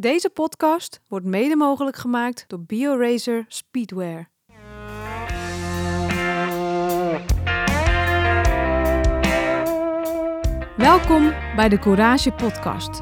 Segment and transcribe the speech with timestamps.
[0.00, 4.30] Deze podcast wordt mede mogelijk gemaakt door BioRacer Speedwear.
[10.76, 12.96] Welkom bij de Courage Podcast.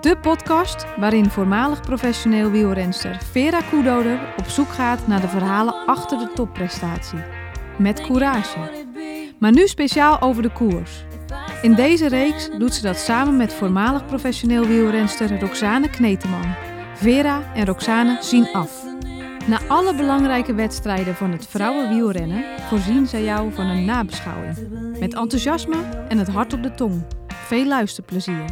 [0.00, 6.18] De podcast waarin voormalig professioneel wielrenster Vera Koedoder op zoek gaat naar de verhalen achter
[6.18, 7.20] de topprestatie.
[7.78, 8.86] Met courage.
[9.38, 11.04] Maar nu speciaal over de koers.
[11.62, 16.54] In deze reeks doet ze dat samen met voormalig professioneel wielrenster Roxane Kneteman.
[16.94, 18.84] Vera en Roxane zien af.
[19.46, 24.56] Na alle belangrijke wedstrijden van het vrouwenwielrennen voorzien zij jou van een nabeschouwing.
[24.98, 25.76] Met enthousiasme
[26.08, 27.06] en het hart op de tong.
[27.26, 28.44] Veel luisterplezier.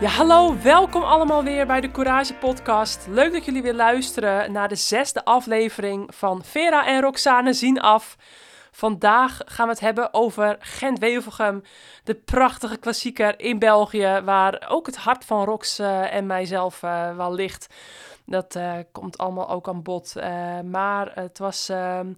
[0.00, 3.06] Ja, hallo, welkom allemaal weer bij de Courage Podcast.
[3.10, 8.16] Leuk dat jullie weer luisteren naar de zesde aflevering van Vera en Roxane zien af.
[8.76, 11.62] Vandaag gaan we het hebben over Gent-Wevelgem,
[12.04, 17.16] de prachtige klassieker in België, waar ook het hart van Rox uh, en mijzelf uh,
[17.16, 17.74] wel ligt.
[18.26, 20.14] Dat uh, komt allemaal ook aan bod.
[20.64, 21.68] maar het was.
[21.68, 22.12] ehm,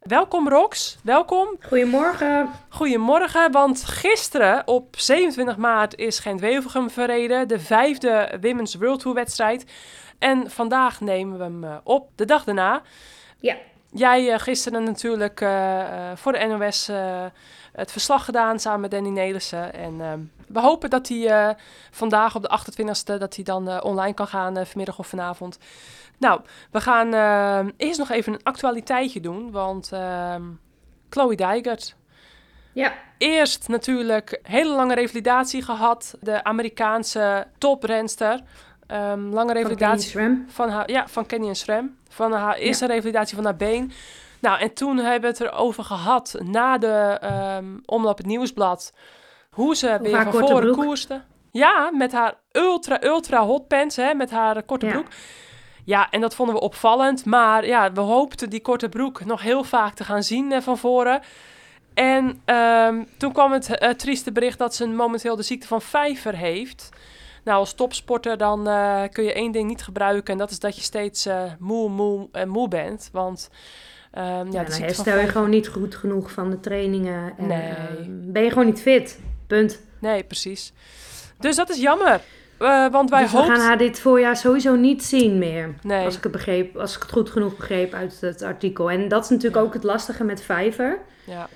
[0.00, 1.56] Welkom Rox, welkom.
[1.60, 2.50] Goedemorgen.
[2.68, 9.66] Goedemorgen, want gisteren op 27 maart is Gent-Wevelgem verreden, de vijfde Women's World Tour wedstrijd.
[10.18, 12.82] En vandaag nemen we hem op, de dag daarna.
[13.40, 13.56] Ja.
[13.94, 16.86] Jij uh, gisteren natuurlijk uh, uh, voor de NOS
[17.72, 19.74] het verslag gedaan samen met Danny Nelissen.
[19.74, 21.56] En ehm, we hopen dat hij
[21.90, 25.58] vandaag op de 28e dat hij dan online kan gaan vanmiddag of vanavond.
[26.18, 26.40] Nou,
[26.70, 27.12] we gaan
[27.76, 30.42] eerst nog even een actualiteitje doen, want ehm,
[31.08, 31.96] Chloe Dijgert.
[32.72, 32.92] Ja.
[33.18, 38.40] Eerst natuurlijk hele lange revalidatie gehad, de Amerikaanse toprenster.
[38.92, 41.96] Um, lange revalidatie van, van haar, ja, van Canyon SRAM.
[42.08, 42.92] Van haar eerste ja.
[42.92, 43.92] revalidatie van haar been.
[44.40, 47.20] Nou, en toen hebben we het erover gehad na de
[47.58, 48.92] um, Omloop het Nieuwsblad.
[49.50, 51.22] Hoe ze Of weer van voren koerste.
[51.50, 55.06] Ja, met haar ultra, ultra hot pants, hè, met haar korte broek.
[55.84, 57.24] Ja, en dat vonden we opvallend.
[57.24, 60.78] Maar ja, we hoopten die korte broek nog heel vaak te gaan zien eh, van
[60.78, 61.20] voren.
[61.94, 66.36] En ehm, toen kwam het uh, trieste bericht dat ze momenteel de ziekte van vijver
[66.36, 66.88] heeft.
[67.44, 70.32] Nou, als topsporter dan uh, kun je één ding niet gebruiken.
[70.32, 73.08] En dat is dat je steeds uh, moe, moe en moe bent.
[73.12, 73.50] Want
[74.18, 77.32] um, ja, Ja, dan herstel je gewoon niet goed genoeg van de trainingen.
[77.38, 77.62] En, Nee.
[77.62, 79.20] ehm, ben je gewoon niet fit.
[79.46, 79.80] Punt.
[79.98, 80.72] Nee, precies.
[81.38, 82.20] Dus dat is jammer.
[82.58, 85.74] Uh, want wij dus we gaan haar dit voorjaar sowieso niet zien meer.
[85.82, 86.04] Nee.
[86.04, 88.90] Als ik het begreep, als ik het goed genoeg begreep uit het artikel.
[88.90, 90.98] En dat is natuurlijk ook het lastige met vijver.
[91.26, 91.48] Ja,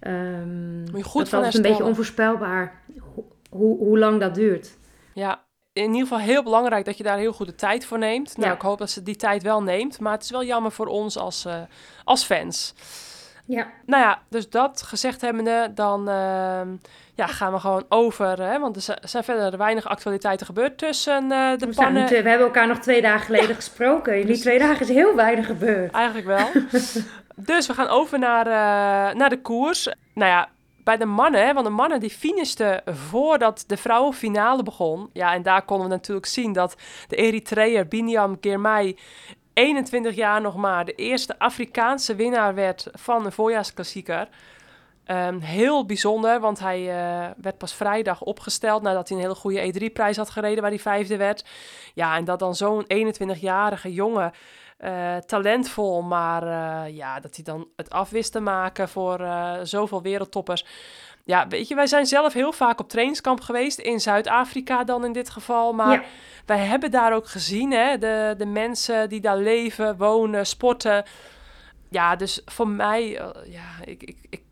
[0.00, 2.80] Ehm Moet je goed dat is van een beetje onvoorspelbaar
[3.14, 4.76] ho- hoe, hoe lang dat duurt.
[5.14, 8.36] Ja, in ieder geval heel belangrijk dat je daar heel goed de tijd voor neemt.
[8.36, 8.54] Nou, Ja.
[8.54, 10.00] ik hoop dat ze die tijd wel neemt.
[10.00, 11.54] Maar het is wel jammer voor ons als, uh,
[12.04, 12.74] als fans.
[13.46, 16.60] Ja, Nou ja, dus dat gezegd hebbende, dan uh,
[17.14, 18.42] ja, gaan we gewoon over.
[18.42, 22.08] Hè, want er zijn verder weinig actualiteiten gebeurd tussen uh, de we, pannen.
[22.08, 24.20] we hebben elkaar nog twee dagen geleden gesproken.
[24.20, 25.92] In die twee dagen is heel weinig gebeurd.
[25.92, 26.48] Eigenlijk wel.
[27.50, 29.88] dus we gaan over naar, uh, naar de koers.
[30.14, 30.48] Nou ja,
[30.84, 35.10] bij de mannen, want de mannen die finishten voordat de vrouwenfinale begon.
[35.12, 36.76] Ja, en daar konden we natuurlijk zien dat
[37.08, 38.96] de Eritreër Biniam Girmay
[39.52, 44.28] 21 jaar nog maar de eerste Afrikaanse winnaar werd van een voorjaarsklassieker.
[45.06, 49.72] Um, heel bijzonder, want hij uh, werd pas vrijdag opgesteld nadat hij een hele goede
[49.72, 51.44] E3-prijs had gereden waar hij vijfde werd.
[51.94, 54.32] Ja, en dat dan zo'n 21-jarige jongen,
[54.84, 59.54] uh, talentvol, maar uh, ja, dat hij dan het af wist te maken voor uh,
[59.62, 60.66] zoveel wereldtoppers.
[61.24, 65.12] Ja, weet je, wij zijn zelf heel vaak op trainingskamp geweest, in Zuid-Afrika dan in
[65.12, 65.92] dit geval, maar...
[65.92, 66.02] Ja
[66.46, 71.04] wij hebben daar ook gezien, hè, de, de mensen die daar leven, wonen, sporten.
[71.88, 73.10] Ja, dus voor mij,
[73.44, 74.42] ja, ik, ik, ik,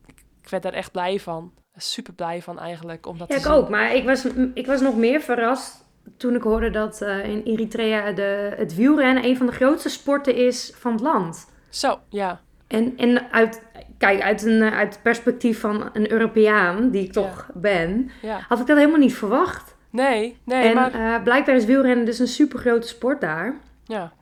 [0.43, 1.53] ik werd daar echt blij van.
[1.75, 3.07] Super blij van eigenlijk.
[3.07, 3.53] Om dat ja, ik zien.
[3.53, 3.69] ook.
[3.69, 4.25] Maar ik was,
[4.55, 9.25] ik was nog meer verrast toen ik hoorde dat uh, in Eritrea de, het wielrennen
[9.25, 11.49] een van de grootste sporten is van het land.
[11.69, 12.41] Zo, ja.
[12.67, 13.63] En, en uit,
[13.99, 18.45] kijk, uit, een, uit het perspectief van een Europeaan, die ik toch ben, ja.
[18.49, 19.77] had ik dat helemaal niet verwacht.
[19.91, 20.95] Nee, nee, en maar...
[20.95, 23.61] uh, blijkbaar is wielrennen dus een super grote sport daar.
[23.85, 24.13] Ja,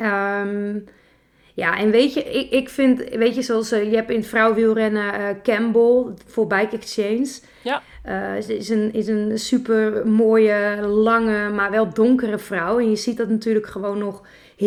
[0.00, 0.84] Um,
[1.54, 4.26] ja, en weet je, ik, ik vind, weet je, zoals uh, je hebt in het
[4.26, 7.28] vrouwenwielrennen Campbell voor Bike Exchange.
[7.62, 7.82] Ja.
[8.08, 12.78] Uh, is, is, een, is een super mooie, lange, maar wel donkere vrouw.
[12.78, 14.22] En je ziet dat natuurlijk gewoon nog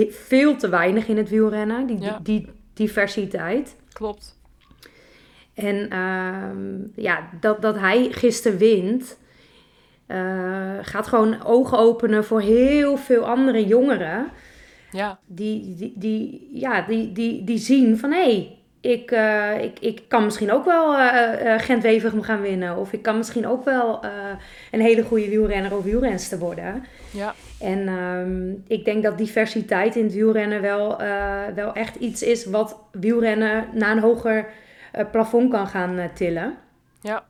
[0.09, 2.19] veel te weinig in het wielrennen, die, Ja.
[2.23, 3.75] die, die diversiteit.
[3.93, 4.39] klopt.
[5.53, 9.17] En um, ja, dat, dat hij gisteren wint,
[10.07, 14.27] uh, gaat gewoon ogen openen voor heel veel andere jongeren.
[14.91, 19.79] Ja, Die, die, die, ja, die, die, die zien van hé, hey, ik, eh, ik,
[19.79, 22.77] ik kan misschien ook wel uh, Gent-Wevergem gaan winnen.
[22.77, 24.05] Of ik kan misschien ook wel
[24.71, 26.85] een hele goede wielrenner of wielrenster worden.
[27.11, 27.33] Ja.
[27.59, 30.97] En ehm, ik denk dat diversiteit in het wielrennen wel,
[31.55, 34.45] wel echt iets is wat wielrennen naar een hoger
[35.11, 36.57] plafond kan gaan tillen.
[37.01, 37.23] Ja.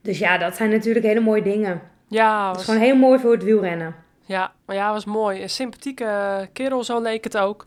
[0.00, 1.80] Dus ja, dat zijn natuurlijk hele mooie dingen.
[2.08, 2.50] Ja.
[2.50, 3.94] Het is gewoon heel mooi voor het wielrennen.
[4.24, 5.42] Ja, maar ja, was mooi.
[5.42, 7.64] Een sympathieke kerel, zo leek het ook.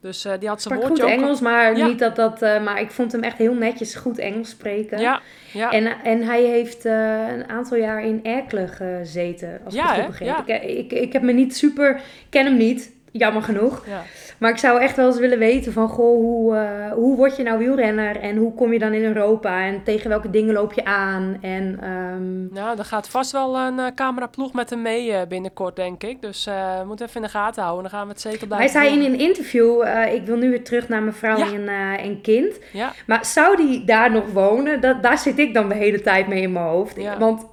[0.00, 2.42] Dus uh, die had zijn woordje goed Engels, maar niet dat dat...
[2.42, 5.00] Uh, maar ik vond hem echt heel netjes goed Engels spreken.
[5.00, 5.20] Ja,
[5.52, 5.72] ja.
[5.72, 10.16] En, en hij heeft uh, een aantal jaar in Erkelen gezeten, als ja, ik het
[10.16, 10.62] goed begreep.
[10.62, 11.96] Ik, ik, ik heb me niet super...
[11.96, 13.84] Ik ken hem niet, jammer genoeg.
[13.86, 14.02] Ja.
[14.38, 17.42] Maar ik zou echt wel eens willen weten van, goh, hoe, uh, hoe word je
[17.42, 20.84] nou wielrenner en hoe kom je dan in Europa en tegen welke dingen loop je
[20.84, 21.38] aan?
[21.40, 22.48] En, um...
[22.52, 26.22] Nou, er gaat vast wel een uh, cameraploeg met hem mee uh, binnenkort, denk ik.
[26.22, 27.82] Dus we moeten even in de gaten houden.
[27.82, 30.64] Dan gaan we het zeker blijven Hij zei in een interview, ik wil nu weer
[30.64, 31.52] terug naar mijn vrouw Ja.
[31.52, 31.68] en,
[31.98, 32.58] en kind.
[32.72, 32.92] Ja.
[33.06, 34.80] Maar zou die daar nog wonen?
[34.80, 36.96] Dat, daar zit ik dan de hele tijd mee in mijn hoofd.
[36.96, 37.18] Ja.
[37.18, 37.46] Want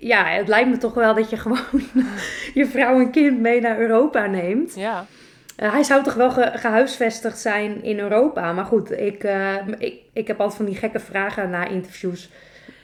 [0.00, 1.58] ja, het lijkt me toch wel dat je gewoon
[2.54, 4.74] je vrouw en kind mee naar Europa neemt.
[4.74, 5.06] Ja.
[5.62, 8.52] Uh, hij zou toch wel ge gehuisvestigd zijn in Europa.
[8.52, 12.30] Maar goed, ik, uh, ik, ik heb altijd van die gekke vragen na interviews.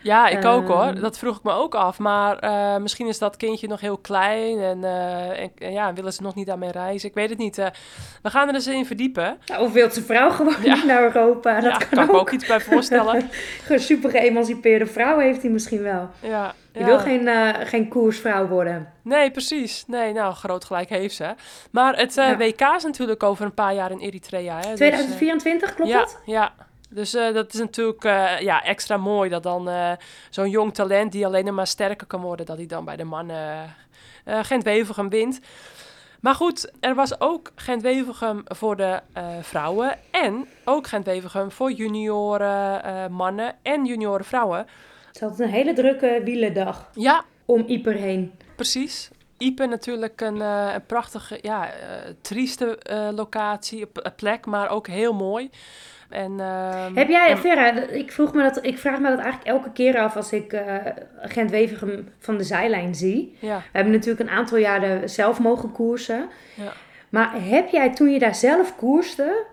[0.02, 0.82] Ja, ik ook hoor.
[0.82, 1.00] Ehm.
[1.00, 1.98] Dat vroeg ik me ook af.
[1.98, 6.22] Maar uh, misschien is dat kindje nog heel klein en, en, en, ja, willen ze
[6.22, 7.08] nog niet daarmee reizen.
[7.08, 7.56] Ik weet het niet.
[8.22, 9.38] we gaan er eens in verdiepen.
[9.46, 10.74] Nou, of wil zijn vrouw gewoon ja.
[10.74, 11.60] niet naar Europa?
[11.60, 12.14] Dat ja, kan, kan ik ook.
[12.14, 13.28] me ook iets bij voorstellen.
[13.68, 16.10] Een super geëmancipeerde vrouw heeft hij misschien wel.
[16.20, 18.92] Ja, je wil geen, uh, geen koersvrouw worden.
[19.02, 19.84] Nee, precies.
[19.86, 21.34] Nee, nou, groot gelijk heeft ze.
[21.70, 22.36] Maar het uh, ja.
[22.36, 24.56] WK is natuurlijk over een paar jaar in Eritrea.
[24.56, 24.74] Hè?
[24.74, 26.20] 2024, dus, klopt ja, dat?
[26.24, 26.52] Ja,
[26.88, 28.02] dus uh, dat is natuurlijk
[28.40, 29.96] ja, extra mooi dat dan
[30.30, 33.74] zo'n jong talent die alleen maar sterker kan worden, dat hij dan bij de mannen
[34.24, 35.40] Gent-Wevergem wint.
[36.20, 39.00] Maar goed, er was ook Gent-Wevergem voor de
[39.40, 44.66] vrouwen en ook Gent-Wevergem voor junioren mannen en junioren vrouwen.
[45.06, 46.90] Het altijd een hele drukke wielendag.
[46.94, 47.24] Ja.
[47.44, 48.32] Om Ieper heen.
[48.56, 49.10] Precies.
[49.38, 51.72] Ieper natuurlijk een, uh, een prachtige, ja, uh,
[52.20, 53.86] trieste uh, locatie,
[54.16, 55.50] plek, maar ook heel mooi.
[56.08, 57.38] En, uh, Heb jij, en...
[57.38, 60.52] Vera, ik, vroeg me dat, ik vraag me dat eigenlijk elke keer af als ik
[60.52, 60.76] uh,
[61.22, 63.36] Gent Wevergem van de zijlijn zie.
[63.40, 63.56] Ja.
[63.56, 66.28] We hebben natuurlijk een aantal jaren zelf mogen koersen.
[66.54, 66.72] Ja.
[67.08, 69.44] Maar heb jij toen je daar zelf koerste,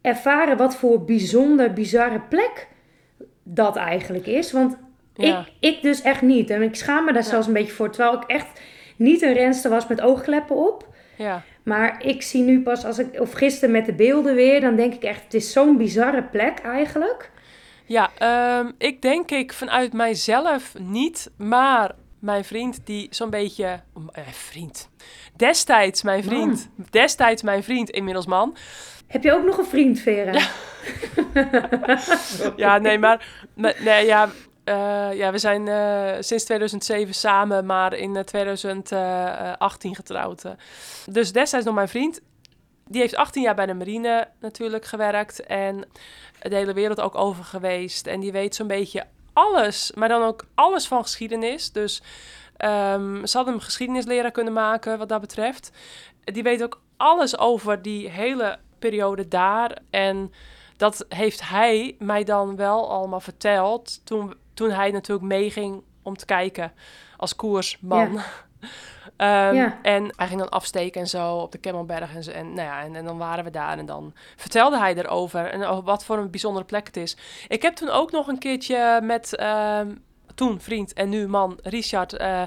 [0.00, 2.68] ervaren wat voor bijzonder, bizarre plek
[3.42, 4.52] dat eigenlijk is?
[4.52, 4.76] Want
[5.14, 5.46] ja.
[5.60, 6.50] ik, ik dus echt niet.
[6.50, 7.90] En ik schaam me daar zelfs een beetje voor.
[7.90, 8.60] Terwijl ik echt
[8.96, 10.88] niet een renster was met oogkleppen op.
[11.16, 11.42] Ja.
[11.62, 14.94] Maar ik zie nu pas als ik, of gisteren met de beelden weer, dan denk
[14.94, 17.30] ik echt, het is zo'n bizarre plek eigenlijk.
[17.84, 18.10] Ja,
[18.58, 23.80] um, ik denk ik vanuit mijzelf niet, maar mijn vriend die zo'n beetje,
[24.12, 24.88] eh, vriend,
[25.36, 26.86] destijds mijn vriend, man.
[26.90, 28.56] destijds mijn vriend, inmiddels man.
[29.06, 30.32] Heb je ook nog een vriend, Vera?
[30.32, 30.48] Ja,
[32.56, 34.30] ja nee, maar, nee, ja,
[34.64, 40.44] uh, ja, we zijn uh, sinds 2007 samen, maar in uh, 2018 getrouwd.
[41.06, 42.20] Dus destijds nog mijn vriend.
[42.86, 45.84] Die heeft 18 jaar bij de marine natuurlijk gewerkt en
[46.42, 48.06] de hele wereld ook over geweest.
[48.06, 51.72] En die weet zo'n beetje alles, maar dan ook alles van geschiedenis.
[51.72, 52.02] Dus
[52.58, 55.70] um, ze hadden hem geschiedenisleraar kunnen maken wat dat betreft.
[56.24, 59.78] Die weet ook alles over die hele periode daar.
[59.90, 60.32] En
[60.76, 66.24] dat heeft hij mij dan wel allemaal verteld toen, toen hij natuurlijk meeging om te
[66.24, 66.72] kijken
[67.16, 68.22] als koersman.
[69.16, 69.48] Ja.
[69.50, 69.78] um, ja.
[69.82, 72.96] En hij ging dan afsteken en zo op de Kemmelberg en, en, nou ja, en,
[72.96, 76.30] en, dan waren we daar en dan vertelde hij erover en over wat voor een
[76.30, 77.16] bijzondere plek het is.
[77.48, 82.20] Ik heb toen ook nog een keertje met um, toen vriend en nu man Richard
[82.20, 82.42] uh,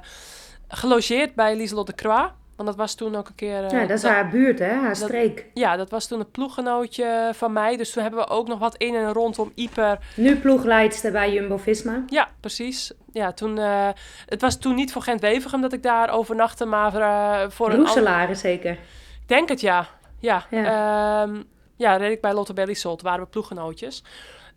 [0.68, 2.32] gelogeerd bij Lieselotte de Croix.
[2.56, 3.64] Want dat was toen ook een keer...
[3.64, 4.74] Uh, ja, dat is haar buurt, hè?
[4.74, 5.46] Haar streek.
[5.54, 7.78] Ja, dat was toen een ploeggenootje van mij.
[7.78, 9.98] Dus toen hebben we ook nog wat in en rondom Ieper.
[10.16, 12.04] Nu ploegleidster bij Jumbo-Visma.
[12.08, 12.92] Ja, precies.
[13.12, 13.58] Ja, toen...
[13.58, 13.90] Uh,
[14.26, 17.76] het was toen niet voor Gent-Wevergem dat ik daar overnachtte, maar uh, voor een...
[17.76, 18.72] Roeselare zeker?
[18.72, 19.88] Ik denk het, ja.
[20.20, 21.22] Ja, ja.
[21.24, 21.44] Um,
[21.76, 23.00] ja reed ik bij Lotte Bellisol.
[23.02, 24.04] waren we ploeggenootjes.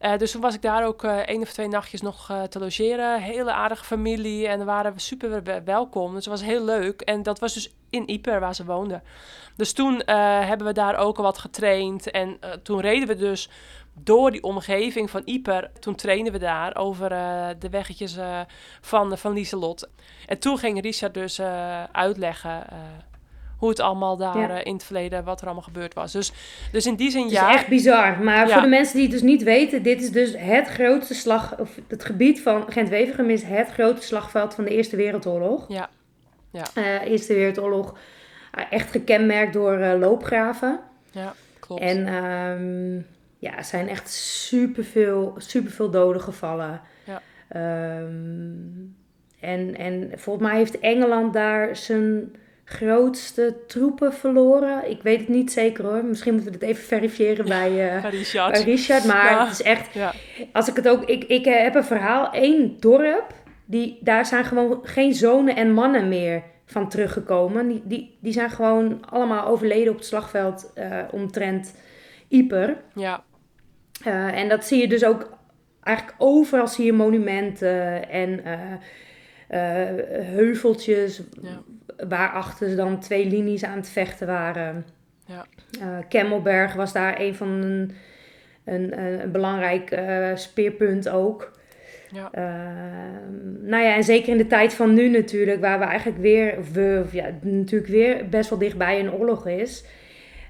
[0.00, 2.58] Uh, dus toen was ik daar ook uh, één of twee nachtjes nog uh, te
[2.58, 3.20] logeren.
[3.22, 6.14] Hele aardige familie en waren we super welkom.
[6.14, 7.00] Dus het was heel leuk.
[7.00, 9.02] En dat was dus in Ieper waar ze woonden.
[9.56, 12.10] Dus toen hebben we daar ook wat getraind.
[12.10, 13.50] En toen reden we dus
[13.94, 15.70] door die omgeving van Ieper.
[15.80, 17.08] Toen trainden we daar over
[17.58, 18.18] de weggetjes
[18.80, 19.88] van, van Lieselot.
[20.26, 21.40] En toen ging Richard dus
[21.92, 22.66] uitleggen
[23.58, 24.50] hoe het allemaal daar ja.
[24.50, 26.12] uh, in het verleden, wat er allemaal gebeurd was.
[26.12, 26.32] Dus,
[26.72, 27.40] dus in die zin, het ja.
[27.40, 28.22] Het is echt bizar.
[28.22, 28.52] Maar ja.
[28.52, 31.70] voor de mensen die het dus niet weten, dit is dus het grootste slag, of
[31.88, 35.64] het gebied van Gent-Wevergem is het grootste slagveld van de Eerste Wereldoorlog.
[35.68, 35.88] Ja.
[36.50, 36.64] ja.
[36.74, 37.98] Uh, Eerste Wereldoorlog,
[38.58, 40.80] uh, echt gekenmerkt door loopgraven.
[41.10, 41.82] Ja, klopt.
[41.82, 43.06] En um,
[43.38, 46.80] ja, er zijn echt superveel, superveel doden gevallen.
[47.04, 47.22] Ja.
[47.48, 48.86] Ehm,
[49.40, 52.34] en, en volgens mij heeft Engeland daar zijn
[52.68, 54.90] grootste troepen verloren.
[54.90, 56.04] Ik weet het niet zeker hoor.
[56.04, 58.52] Misschien moeten we het even verifiëren bij, Ja, Richard.
[58.52, 59.04] bij Richard.
[59.04, 59.44] Maar Ja.
[59.44, 60.12] het is echt Ja,
[60.52, 63.34] als ik het ook, ik, ik eh, heb een verhaal, één dorp,
[63.64, 67.68] die, daar zijn gewoon geen zonen en mannen meer van teruggekomen.
[67.68, 71.75] Die, die, die zijn gewoon allemaal overleden op het slagveld eh, omtrent
[72.28, 72.76] Ieper.
[72.94, 73.22] ja,
[74.32, 75.37] en dat zie je dus ook
[75.82, 78.40] eigenlijk overal zie je monumenten en
[80.34, 81.62] heuveltjes Ja.
[82.08, 84.86] Waarachter dan twee linies aan het vechten waren.
[85.26, 85.46] Ja.
[85.80, 87.92] Eh, Kemmelberg was daar een van een,
[88.64, 91.50] een, een, een belangrijk eh, speerpunt ook.
[92.12, 92.30] ja,
[93.60, 96.72] nou ja, en zeker in de tijd van nu natuurlijk, waar we eigenlijk weer, of
[96.72, 99.84] we, of ja, natuurlijk weer best wel dichtbij een oorlog is,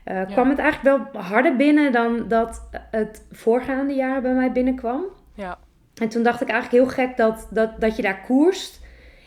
[0.04, 5.04] eh, kwam het eigenlijk wel harder binnen dan dat het voorgaande jaar bij mij binnenkwam.
[5.34, 5.58] ja,
[5.94, 8.80] En toen dacht ik eigenlijk heel gek dat, dat, dat je daar koerst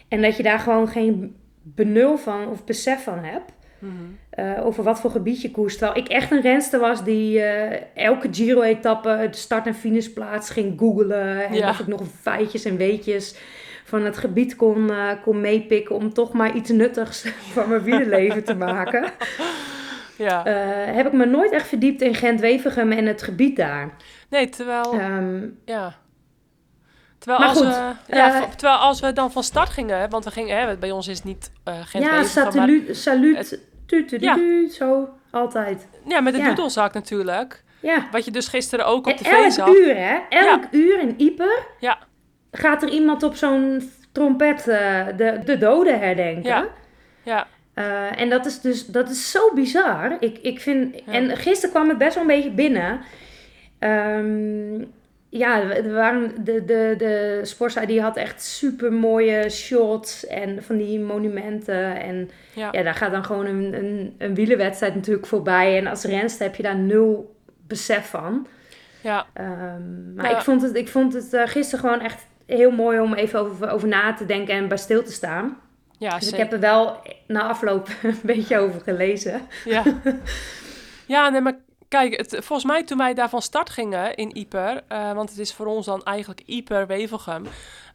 [0.08, 3.52] en dat je daar gewoon geen benul van of besef van hebt.
[3.80, 3.92] mhm.
[4.30, 5.78] eh, over wat voor gebied je koerst.
[5.78, 10.80] Terwijl ik echt een renster was die eh, elke Giro-etappe de start- en finishplaats ging
[10.80, 11.48] googlen.
[11.48, 11.66] En Ja.
[11.68, 13.36] dat ik nog feitjes en weetjes
[13.84, 17.22] van het gebied kon, eh, kon meepikken om toch maar iets nuttigs
[17.54, 19.04] van mijn wielerleven te maken.
[20.18, 20.44] ja.
[20.94, 23.96] Heb ik me nooit echt verdiept in Gent-Wevergem en het gebied daar.
[24.30, 25.94] Nee, terwijl, Ehm, ja.
[27.22, 27.68] Terwijl Maar als, goed,
[28.08, 30.92] we, ja, eh, terwijl als we dan van start gingen, want we gingen, hè, bij
[30.92, 34.70] ons is het niet gent ja, salut, salut, tu, tu, tu, Ja.
[34.70, 35.88] zo, altijd.
[36.08, 36.46] ja, met de Ja.
[36.46, 37.64] doedelzak natuurlijk.
[37.82, 38.08] Ja.
[38.12, 39.68] Wat je dus gisteren ook op En tv elk zag.
[39.68, 40.18] uur, hè?
[40.30, 41.98] Elk uur in Ieper Ja.
[42.52, 46.50] gaat er iemand op zo'n trompet eh, de, de doden herdenken.
[46.50, 46.68] Ja.
[47.24, 47.48] Ja,
[48.16, 50.18] en dat is dus dat is zo bizar.
[50.20, 50.96] Ik, ik vind.
[51.06, 53.00] En gisteren kwam het best wel een beetje binnen.
[53.80, 54.84] Ehm,
[55.34, 60.78] ja, er waren de, de, de Sporza die had echt super mooie shots en van
[60.78, 62.02] die monumenten.
[62.02, 65.78] En ja, ja, daar gaat dan gewoon een, een, een wielerwedstrijd natuurlijk voorbij.
[65.78, 67.36] En als renster heb je daar nul
[67.68, 68.48] besef van.
[69.02, 70.38] ja, Ehm, maar Ja.
[70.38, 73.70] ik vond het, ik vond het eh, gisteren gewoon echt heel mooi om even over,
[73.70, 75.58] over na te denken en bij stil te staan.
[75.98, 76.96] ja, Dus ik heb er wel
[77.28, 79.42] na afloop een beetje over gelezen.
[79.66, 79.84] Ja.
[81.06, 81.56] ja, nee, maar
[81.92, 85.40] kijk, het, volgens mij toen wij daar van start gingen in Ieper, eh, want het
[85.40, 87.46] is voor ons dan eigenlijk Ieper Wevelgem.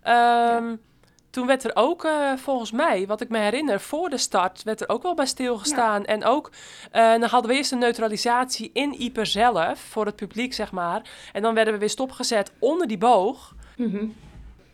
[0.02, 0.76] ehm,
[1.30, 4.80] Toen werd er ook, eh, volgens mij, wat ik me herinner, voor de start werd
[4.80, 6.04] er ook wel bij stilgestaan.
[6.04, 6.50] En ook,
[6.90, 11.02] eh, dan hadden we eerst een neutralisatie in Ieper zelf, voor het publiek zeg maar.
[11.32, 13.54] En dan werden we weer stopgezet onder die boog.
[13.76, 14.04] Mhm.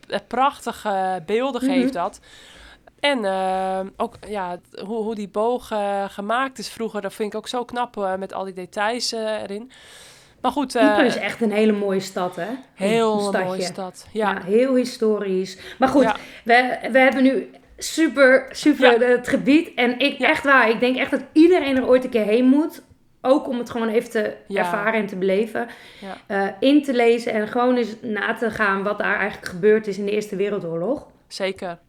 [0.07, 1.71] Eh, prachtige beelden Mhm.
[1.73, 2.19] geeft dat.
[3.03, 7.37] En eh, ook ja, hoe, hoe die boog eh, gemaakt is vroeger, dat vind ik
[7.39, 9.71] ook zo knap eh, met al die details erin.
[10.41, 12.47] Maar goed, is echt een hele mooie stad, hè?
[12.73, 14.07] heel Een mooie stad.
[14.11, 14.31] Ja.
[14.31, 15.57] Ja, heel historisch.
[15.79, 16.15] Maar goed, Ja.
[16.43, 19.07] we, we hebben nu super, super Ja.
[19.07, 19.73] het gebied.
[19.75, 22.81] En ik, echt waar, ik denk echt dat iedereen er ooit een keer heen moet.
[23.21, 25.67] Ook om het gewoon even te ervaren en te beleven.
[26.59, 30.05] In te lezen en gewoon eens na te gaan wat daar eigenlijk gebeurd is in
[30.05, 31.07] de Eerste Wereldoorlog.
[31.27, 31.79] zeker.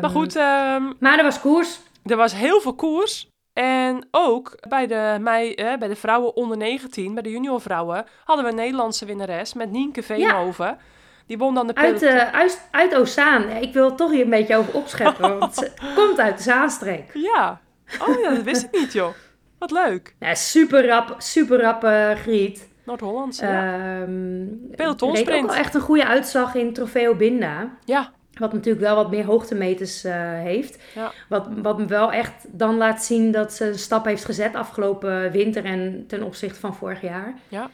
[0.00, 1.80] Maar goed, ehm, Maar er was koers.
[2.04, 3.28] er was heel veel koers.
[3.52, 8.44] En ook bij de, mei, eh, bij de vrouwen onder 19, bij de juniorvrouwen, hadden
[8.44, 10.78] we een Nederlandse winnares met Nienke Veenhoven.
[11.26, 13.48] Die won dan de Uit, eh uit, uit Ozaan.
[13.48, 15.38] Ik wil toch hier een beetje over opscheppen.
[15.38, 17.10] want ze komt uit de Zaanstreek.
[17.14, 17.60] Ja.
[18.08, 19.14] Oh ja, dat wist ik niet, joh.
[19.58, 20.14] Wat leuk.
[20.18, 22.68] Ja, super rap, super rap eh, Griet.
[22.84, 23.74] Noord-Hollands, ja.
[23.74, 25.42] Ehm Pelotonsprint.
[25.42, 27.70] ook wel echt een goede uitslag in Trofeo Binda.
[27.84, 28.12] ja.
[28.40, 30.82] Wat natuurlijk wel wat meer hoogtemeters eh, heeft.
[30.94, 31.12] Ja.
[31.28, 35.30] Wat, wat me wel echt dan laat zien dat ze een stap heeft gezet afgelopen
[35.30, 37.34] winter en ten opzichte van vorig jaar.
[37.48, 37.70] Ja.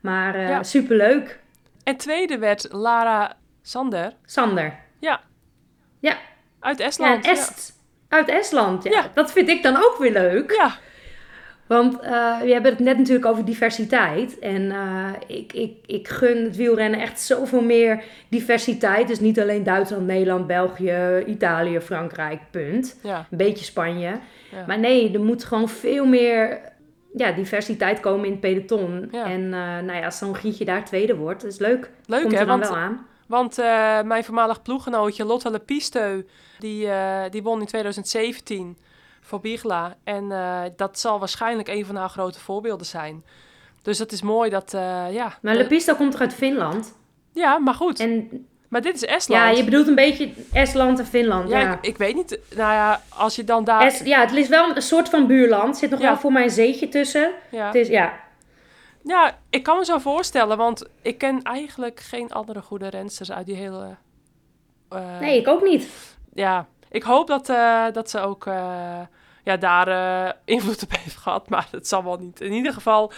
[0.00, 0.62] Maar eh Ja.
[0.62, 1.40] superleuk.
[1.84, 4.78] En tweede werd Lara Sander Sander.
[5.00, 5.20] Ja.
[6.00, 6.16] Ja.
[6.60, 7.26] uit Ja, Estland.
[7.26, 7.72] Est,
[8.08, 8.84] uit Estland.
[8.84, 8.90] Ja.
[8.90, 9.10] Ja.
[9.14, 10.52] Dat vind ik dan ook weer leuk.
[10.52, 10.74] Ja.
[11.66, 14.38] Want eh, we hebben het net natuurlijk over diversiteit.
[14.38, 19.08] En eh, ik, ik, ik gun het wielrennen echt zoveel meer diversiteit.
[19.08, 22.98] Dus niet alleen Duitsland, Nederland, België, Italië, Frankrijk, punt.
[23.02, 23.26] Ja.
[23.30, 24.18] Een beetje Spanje.
[24.50, 24.64] Ja.
[24.66, 26.60] Maar nee, er moet gewoon veel meer
[27.14, 29.08] ja, diversiteit komen in het peloton.
[29.12, 29.24] Ja.
[29.24, 31.90] En eh, nou ja, als zo'n Gietje daar tweede wordt, is leuk.
[32.06, 33.06] Leuk Komt hè, er dan want, wel aan.
[33.26, 33.56] want
[34.06, 36.22] mijn voormalig ploeggenootje Lotte Lepisteu,
[36.58, 36.88] die,
[37.30, 38.76] die won in 2017
[39.26, 39.94] voor Bigla.
[40.04, 43.24] En eh, dat zal waarschijnlijk een van haar grote voorbeelden zijn.
[43.82, 45.38] Dus het is mooi dat, eh, ja...
[45.42, 46.96] Maar de- Lepista komt toch uit Finland?
[47.32, 48.00] Ja, maar goed.
[48.00, 49.42] En Maar dit is Estland.
[49.42, 51.48] ja, je bedoelt een beetje Estland en Finland.
[51.48, 52.38] Ja, Ja, Ik, ik weet niet.
[52.56, 54.04] Nou ja, als je dan daar...
[54.06, 55.68] Ja het is wel een soort van buurland.
[55.68, 56.06] Er zit nog Ja.
[56.06, 57.30] wel voor mij een zeetje tussen.
[57.50, 57.66] ja.
[57.66, 58.12] Het is, ja,
[59.02, 63.46] ja, ik kan me zo voorstellen, want ik ken eigenlijk geen andere goede rensters uit
[63.46, 63.96] die hele...
[64.92, 65.88] Uh, nee, ik ook niet.
[66.34, 69.00] Ja, ik hoop dat, uh, dat ze ook uh,
[69.44, 72.40] ja, daar invloed op heeft gehad, maar het zal wel niet.
[72.40, 73.12] In ieder geval,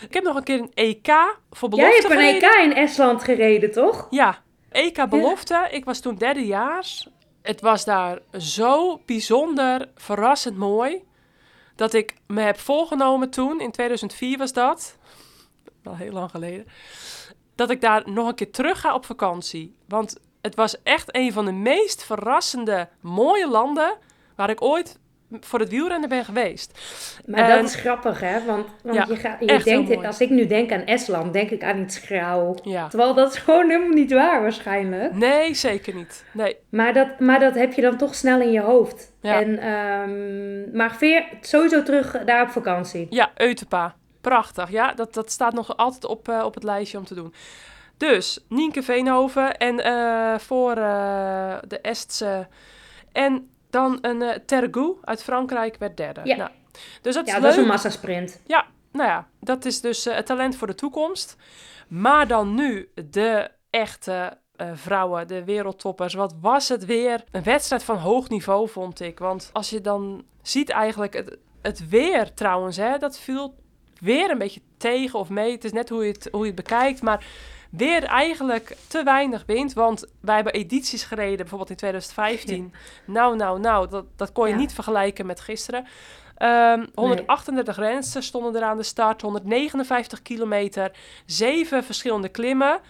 [0.00, 3.24] ik heb nog een keer een EK voor belofte Jij hebt een EK in Estland
[3.24, 4.06] gereden, toch?
[4.10, 4.38] Ja,
[4.70, 5.68] EK belofte.
[5.70, 7.08] Ik was toen derdejaars.
[7.42, 11.02] Het was daar zo bijzonder, verrassend mooi
[11.76, 14.98] dat ik me heb voorgenomen toen, in 2004 was dat,
[15.82, 16.66] wel heel lang geleden,
[17.54, 19.76] dat ik daar nog een keer terug ga op vakantie.
[19.88, 23.94] Want het was echt een van de meest verrassende, mooie landen
[24.36, 25.00] waar ik ooit
[25.40, 26.80] voor het wielrennen ben geweest.
[27.26, 28.44] Maar dat is grappig, hè?
[28.44, 31.80] Want, want je, gaat, je denkt, als ik nu denk aan Estland, denk ik aan
[31.80, 32.54] iets grauw.
[32.62, 32.88] Ja.
[32.88, 35.14] Terwijl dat is gewoon helemaal niet waar, waarschijnlijk.
[35.14, 36.24] Nee, zeker niet.
[36.32, 36.56] Nee.
[36.68, 39.12] Maar, dat, maar dat heb je dan toch snel in je hoofd.
[39.20, 39.40] Ja.
[39.40, 43.06] En, um, maar Veer, sowieso terug daar op vakantie.
[43.10, 43.94] Ja, Eutepa.
[44.20, 44.70] Prachtig.
[44.70, 47.34] Ja, dat, dat staat nog altijd op, uh, op het lijstje om te doen.
[48.08, 52.46] Dus Nienke Veenhoven en uh, voor uh, de Estse.
[53.12, 56.20] En dan een uh, Tergoe uit Frankrijk werd derde.
[56.24, 56.50] Ja, nou,
[57.02, 58.40] dus dat, is, dat is een massasprint.
[58.46, 61.36] Ja, nou ja, dat is dus het talent voor de toekomst.
[61.88, 64.38] Maar dan nu de echte
[64.74, 66.14] vrouwen, de wereldtoppers.
[66.14, 67.24] Wat was het weer?
[67.30, 69.18] Een wedstrijd van hoog niveau, vond ik.
[69.18, 73.54] Want als je dan ziet eigenlijk het, het weer trouwens, hè, dat viel
[74.00, 75.52] weer een beetje tegen of mee.
[75.52, 77.02] Het is net hoe je het, hoe je het bekijkt.
[77.02, 77.24] Maar
[77.72, 79.72] weer eigenlijk te weinig wind.
[79.72, 82.72] Want wij hebben edities gereden, bijvoorbeeld in 2015.
[83.06, 85.86] Nou, nou, nou, dat, dat kon je niet vergelijken met gisteren.
[86.38, 87.88] Um, 138 nee.
[87.88, 90.92] rensters stonden er aan de start, 159 kilometer,
[91.26, 92.80] zeven verschillende klimmen.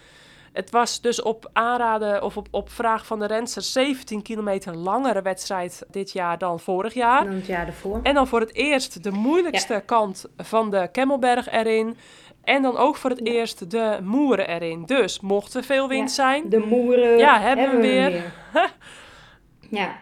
[0.53, 5.23] Het was dus op aanraden of op, op vraag van de rensters 17 kilometer langere
[5.23, 7.25] wedstrijd dit jaar dan vorig jaar.
[7.25, 8.01] Dan het jaar ervoor.
[8.03, 11.97] En dan voor het eerst de moeilijkste kant van de Kemmelberg erin.
[12.45, 14.83] En dan ook voor het eerst de moeren erin.
[14.87, 16.49] Dus mocht er veel wind zijn.
[16.49, 18.11] De moeren ja, hebben, we weer.
[18.11, 18.33] weer.
[19.81, 19.99] ja.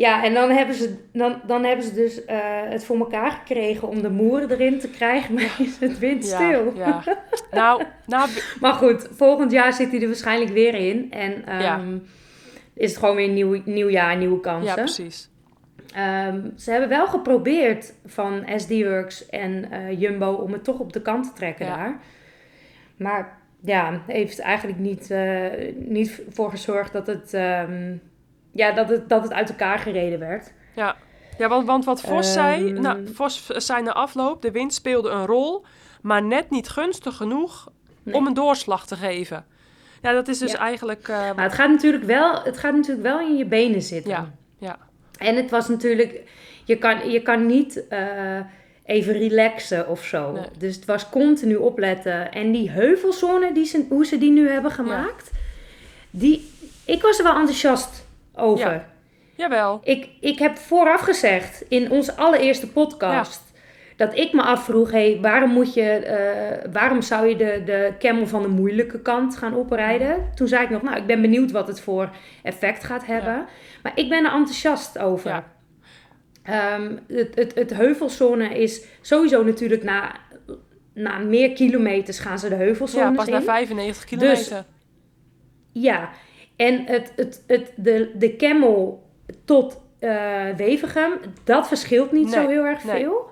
[0.00, 2.24] Ja, en dan hebben ze, dan, dan hebben ze dus uh,
[2.68, 6.72] het voor elkaar gekregen om de moeren erin te krijgen, maar is het windstil.
[6.74, 7.22] Ja, ja.
[7.50, 8.28] nou, nou...
[8.60, 11.12] maar goed, volgend jaar zit hij er waarschijnlijk weer in.
[11.12, 11.80] En um, ja.
[12.74, 14.66] is het gewoon weer een nieuw, nieuw jaar, nieuwe kansen.
[14.66, 15.29] Ja, precies.
[15.96, 21.02] Um, ze hebben wel geprobeerd van SD-Works en uh, Jumbo om het toch op de
[21.02, 21.76] kant te trekken ja.
[21.76, 22.00] daar.
[22.96, 28.02] Maar ja, heeft eigenlijk niet, uh, niet voor gezorgd dat het, um,
[28.50, 30.52] ja, dat, het, dat het uit elkaar gereden werd.
[30.74, 30.96] Ja,
[31.38, 35.08] ja want, want wat Vos um, zei, nou, Vos zei na afloop, de wind speelde
[35.08, 35.64] een rol,
[36.02, 37.68] maar net niet gunstig genoeg
[38.02, 38.14] nee.
[38.14, 39.44] om een doorslag te geven.
[40.02, 40.58] Ja, dat is dus ja.
[40.58, 41.08] eigenlijk...
[41.08, 44.10] Uh, maar het gaat, natuurlijk wel, het gaat natuurlijk wel in je benen zitten.
[44.10, 44.78] Ja, ja.
[45.20, 46.20] En het was natuurlijk,
[46.64, 48.40] je kan, je kan niet uh,
[48.84, 50.32] even relaxen of zo.
[50.32, 50.44] Nee.
[50.58, 52.32] Dus het was continu opletten.
[52.32, 55.38] En die heuvelzone, die ze, hoe ze die nu hebben gemaakt, ja.
[56.10, 56.50] die,
[56.84, 58.72] ik was er wel enthousiast over.
[58.72, 58.88] Ja.
[59.36, 59.80] Jawel.
[59.84, 63.42] Ik, ik heb vooraf gezegd in onze allereerste podcast.
[64.00, 66.00] Dat ik me afvroeg, hey, waarom, moet je,
[66.64, 70.30] uh, waarom zou je de, de camel van de moeilijke kant gaan oprijden?
[70.34, 72.10] Toen zei ik nog, nou, ik ben benieuwd wat het voor
[72.42, 73.46] effect gaat hebben.
[73.82, 75.44] Maar ik ben er enthousiast over.
[76.44, 76.76] Ja.
[76.76, 80.14] Um, het, het, het heuvelsonne is sowieso natuurlijk na,
[80.94, 83.32] na meer kilometers gaan ze de heuvelsonne Ja, pas in.
[83.32, 84.36] na 95 kilometer.
[84.36, 84.62] Dus,
[85.72, 86.10] ja,
[86.56, 89.08] en het, het, het, de, de camel
[89.44, 91.12] tot uh, Wevergem,
[91.44, 93.00] dat verschilt niet nee, zo heel erg nee.
[93.00, 93.29] veel.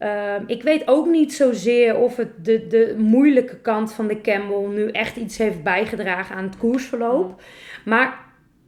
[0.00, 4.66] Um, ik weet ook niet zozeer of het de, de moeilijke kant van de camel
[4.66, 7.42] nu echt iets heeft bijgedragen aan het koersverloop.
[7.84, 8.18] Maar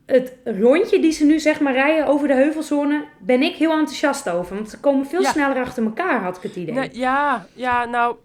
[0.06, 4.28] het rondje die ze nu zeg maar rijden over de heuvelzone, ben ik heel enthousiast
[4.28, 4.54] over.
[4.54, 5.30] Want ze komen veel ja.
[5.30, 6.74] sneller achter elkaar, had ik het idee.
[6.74, 8.16] Nou, ja, ja, nou,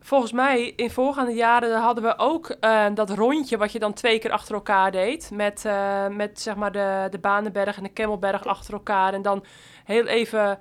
[0.00, 4.18] volgens mij in voorgaande jaren hadden we ook uh, dat rondje wat je dan twee
[4.18, 5.30] keer achter elkaar deed.
[5.32, 9.14] Met, uh, met zeg maar de, de Banenberg en de Kemmelberg achter elkaar.
[9.14, 9.44] En dan
[9.84, 10.58] heel even...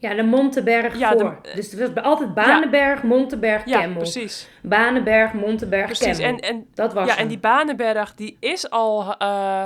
[0.00, 1.38] Ja, de Monteberg ja, voor.
[1.42, 3.08] De, dus het was altijd Banenberg, ja.
[3.08, 3.88] Monteberg, Kemmel.
[3.88, 4.48] Ja, precies.
[4.62, 6.18] Banenberg, Monteberg, precies.
[6.18, 6.40] Kemmel.
[6.40, 7.22] En, en, dat was Ja, hem.
[7.22, 9.14] en die Banenberg, die is al...
[9.22, 9.64] Uh,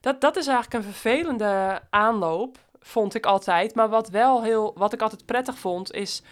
[0.00, 3.74] dat, dat is eigenlijk een vervelende aanloop, vond ik altijd.
[3.74, 6.22] Maar wat wel heel, wat ik altijd prettig vond, is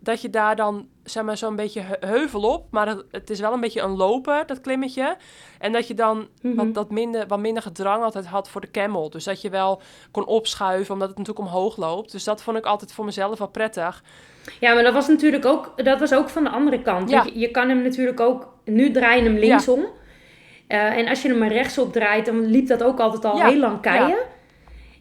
[0.00, 2.66] dat je daar dan, zeg maar, zo'n beetje heuvel op.
[2.70, 5.16] Maar het, het, is wel een beetje een loper, dat klimmetje.
[5.58, 6.54] En dat je dan mm -hmm.
[6.54, 9.10] wat, dat minder, wat minder gedrang altijd had voor de camel.
[9.10, 12.12] Dus dat je wel kon opschuiven, omdat het natuurlijk omhoog loopt.
[12.12, 14.02] Dus dat vond ik altijd voor mezelf wel prettig.
[14.60, 17.10] Ja, maar dat was natuurlijk ook, dat was ook van de andere kant.
[17.10, 17.22] Ja.
[17.22, 19.80] Je, je kan hem natuurlijk ook, nu draai je hem linksom.
[19.80, 19.88] Ja.
[20.68, 23.48] Uh, en als je hem maar rechtsop draait, dan liep dat ook altijd al ja,
[23.48, 24.18] heel lang keien.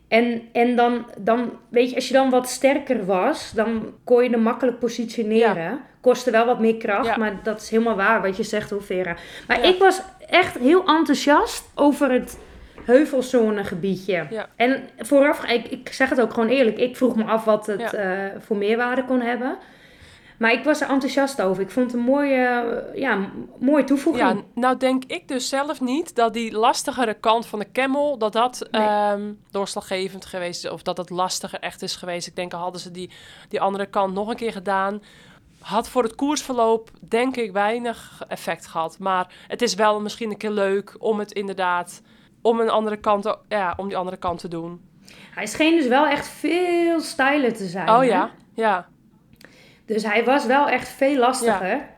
[0.10, 4.30] En, en dan, dan, weet je, als je dan wat sterker was, dan kon je
[4.30, 5.80] er makkelijk positioneren.
[6.02, 7.18] Kostte wel wat meer kracht, Ja.
[7.18, 9.16] maar dat is helemaal waar wat je zegt, hoor, Vera.
[9.48, 9.68] Maar Ja.
[9.68, 12.38] ik was echt heel enthousiast over het
[12.86, 14.26] heuvelzonegebiedje.
[14.30, 14.48] Ja.
[14.56, 17.94] En vooraf, ik, ik zeg het ook gewoon eerlijk, ik vroeg me af wat het
[17.94, 19.58] eh, voor meerwaarde kon hebben.
[20.38, 21.64] Maar ik was er enthousiast over.
[21.64, 22.64] Ik vond het een mooie,
[22.96, 23.18] ja,
[23.60, 24.30] mooie toevoeging.
[24.30, 28.34] Ja, nou denk ik dus zelf niet dat die lastigere kant van de camel, dat
[28.34, 28.82] dat Nee.
[28.82, 30.72] ehm, doorslaggevend geweest is.
[30.72, 32.28] Of dat het lastiger echt is geweest.
[32.28, 33.10] Ik denk hadden ze die,
[33.50, 35.02] die andere kant nog een keer gedaan.
[35.60, 39.00] Had voor het koersverloop denk ik weinig effect gehad.
[39.00, 42.02] Maar het is wel misschien een keer leuk om het inderdaad,
[42.42, 44.88] om een andere kant, ja, om die andere kant te doen.
[45.32, 47.90] Hij scheen dus wel echt veel stijler te zijn.
[47.90, 48.04] Oh hè?
[48.04, 48.88] ja, ja.
[49.86, 51.90] Dus hij was wel echt veel lastiger.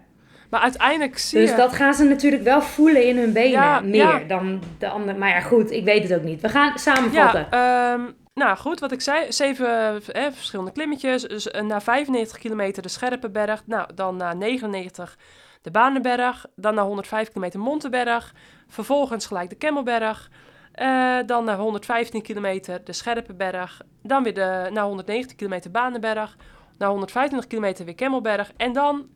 [0.52, 1.56] Maar uiteindelijk zie Dus je...
[1.56, 3.52] dat gaan ze natuurlijk wel voelen in hun benen.
[3.52, 4.20] Ja, meer ja.
[4.20, 5.18] dan de andere.
[5.18, 6.42] Maar ja, goed, ik weet het ook niet.
[6.42, 7.48] We gaan samenvatten.
[7.52, 8.02] Ja, ehm,
[8.34, 11.22] nou goed, wat ik zei, zeven eh, verschillende klimmetjes.
[11.22, 15.18] Dus eh, na 95 kilometer de Scherpenberg, nou dan na 99
[15.62, 18.34] de Banenberg, dan na 105 kilometer Monteberg,
[18.68, 20.30] vervolgens gelijk de Kemmelberg,
[20.72, 26.36] eh, dan na 115 kilometer de Scherpenberg, dan weer de, na 190 kilometer Banenberg,
[26.78, 29.08] na 125 kilometer weer Kemmelberg en dan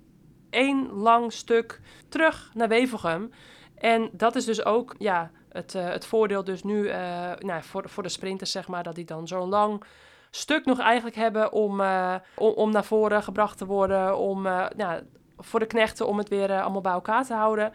[0.55, 3.31] één lang stuk terug naar Wevelgem.
[3.77, 7.89] En dat is dus ook, ja, het, eh, het voordeel dus nu eh, nou, voor,
[7.89, 9.83] voor de sprinters, zeg maar, dat die dan zo'n lang
[10.29, 14.17] stuk nog eigenlijk hebben om, eh, om, om naar voren gebracht te worden.
[14.17, 14.41] Om
[14.75, 15.01] nou,
[15.37, 17.71] voor de knechten om het weer allemaal bij elkaar te houden.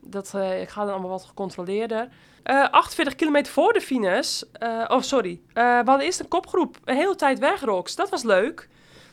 [0.00, 2.08] Dat ik ga dan allemaal wat gecontroleerder.
[2.42, 4.42] Eh 48 kilometer voor de finish.
[4.88, 5.40] oh, sorry.
[5.52, 6.76] We hadden eerst een kopgroep.
[6.84, 7.96] Een hele tijd weg, Rox.
[7.96, 8.68] Dat was leuk.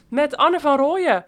[0.10, 1.26] Met Anne van Rooyen.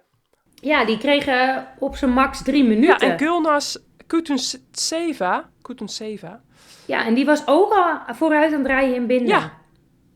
[0.61, 3.11] Ja, die kregen op zijn max drie Ja, minuten.
[3.11, 5.49] en Gulnas Kutunseva.
[5.61, 6.41] Kutunseva.
[6.85, 9.27] Ja, en die was ook al vooruit aan het rijden in binden.
[9.27, 9.51] Ja.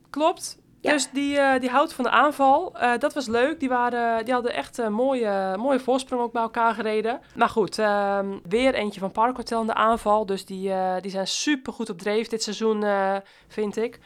[0.10, 0.62] Klopt.
[0.82, 0.92] Ja.
[0.92, 2.76] Dus die, eh, die houdt van de aanval.
[2.80, 3.60] Eh, dat was leuk.
[3.60, 7.20] Die, waren, die hadden echt een mooie, mooie voorsprong ook bij elkaar gereden.
[7.36, 10.26] Maar goed, ehm, weer eentje van Park Hotel in de aanval.
[10.26, 13.16] Dus die, eh, die zijn super goed op dreef dit seizoen, eh,
[13.48, 14.00] vind ik.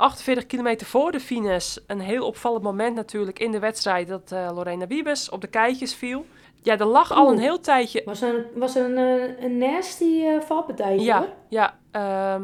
[0.00, 1.76] 48 kilometer voor de finish.
[1.86, 5.94] Een heel opvallend moment natuurlijk in de wedstrijd dat eh, Lorena Wiebes op de keitjes
[5.94, 6.26] viel.
[6.62, 8.02] Ja, er lag al een heel tijdje...
[8.04, 11.28] Was een, was een, eh, een nasty eh valpartijtje Ja, hoor.
[11.48, 12.42] ja, ehm,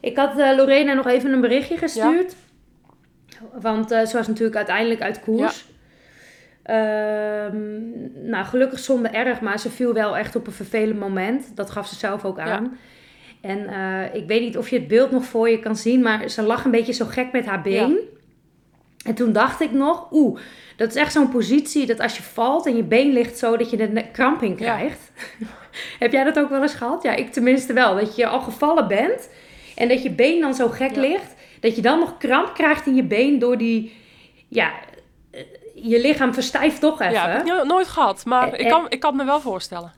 [0.00, 2.34] Ik had Lorena nog even een berichtje gestuurd.
[3.60, 5.66] Want ze was natuurlijk uiteindelijk uit koers.
[6.62, 7.58] Ehm,
[8.28, 11.56] nou, gelukkig zonder erg, maar ze viel wel echt op een vervelend moment.
[11.56, 12.78] Dat gaf ze zelf ook aan.
[13.40, 16.28] En eh, ik weet niet of je het beeld nog voor je kan zien, maar
[16.28, 17.98] ze lag een beetje zo gek met haar been.
[19.04, 20.40] En toen dacht ik nog, oeh,
[20.76, 23.70] dat is echt zo'n positie dat als je valt en je been ligt zo, dat
[23.70, 24.54] je er ne- kramp in Ja.
[24.56, 25.10] krijgt.
[25.98, 27.02] Heb jij dat ook wel eens gehad?
[27.02, 27.94] Ja, ik tenminste wel.
[27.94, 29.28] Dat je al gevallen bent
[29.76, 31.00] en dat je been dan zo gek Ja.
[31.00, 33.96] ligt, dat je dan nog kramp krijgt in je been door die,
[34.48, 34.70] ja,
[35.30, 35.40] eh,
[35.74, 37.12] je lichaam verstijft toch even.
[37.12, 38.24] ja, heb ik no- nooit gehad.
[38.24, 39.92] Maar Eh, ik, kan, ik kan het me wel voorstellen.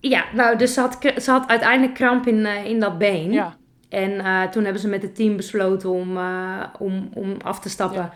[0.00, 3.32] Ja, nou, dus ze had, ze had uiteindelijk kramp in, eh, in dat been.
[3.32, 3.56] Ja,
[3.88, 7.68] En eh, toen hebben ze met het team besloten om, eh, om, om af te
[7.68, 8.10] stappen.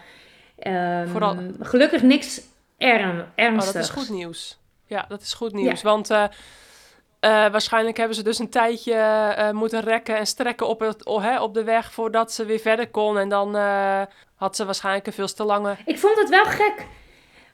[0.59, 2.41] Ehm, Vooral- Gelukkig niks
[2.79, 3.73] ern, oh, ernstigs.
[3.73, 4.59] dat is goed nieuws.
[4.87, 5.83] Ja, dat is goed nieuws.
[5.83, 6.09] Want
[7.21, 11.55] waarschijnlijk hebben ze dus een tijdje moeten rekken en strekken op, het, oh, hè, op
[11.55, 13.19] de weg voordat ze weer verder kon.
[13.19, 13.55] En dan
[14.35, 15.77] had ze waarschijnlijk een veel te lange...
[15.85, 16.87] Ik vond het wel gek.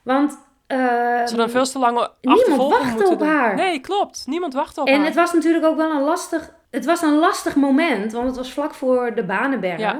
[0.03, 0.37] Want...
[0.67, 3.27] Ze hadden een veel te lange niemand wachtte op doen.
[3.27, 3.55] haar.
[3.55, 4.23] Nee, klopt.
[4.27, 5.05] Niemand wachtte op en haar.
[5.05, 6.55] het was natuurlijk ook wel een lastig...
[6.71, 9.79] Het was een lastig moment, want het was vlak voor de Banenberg.
[9.79, 9.99] Ja.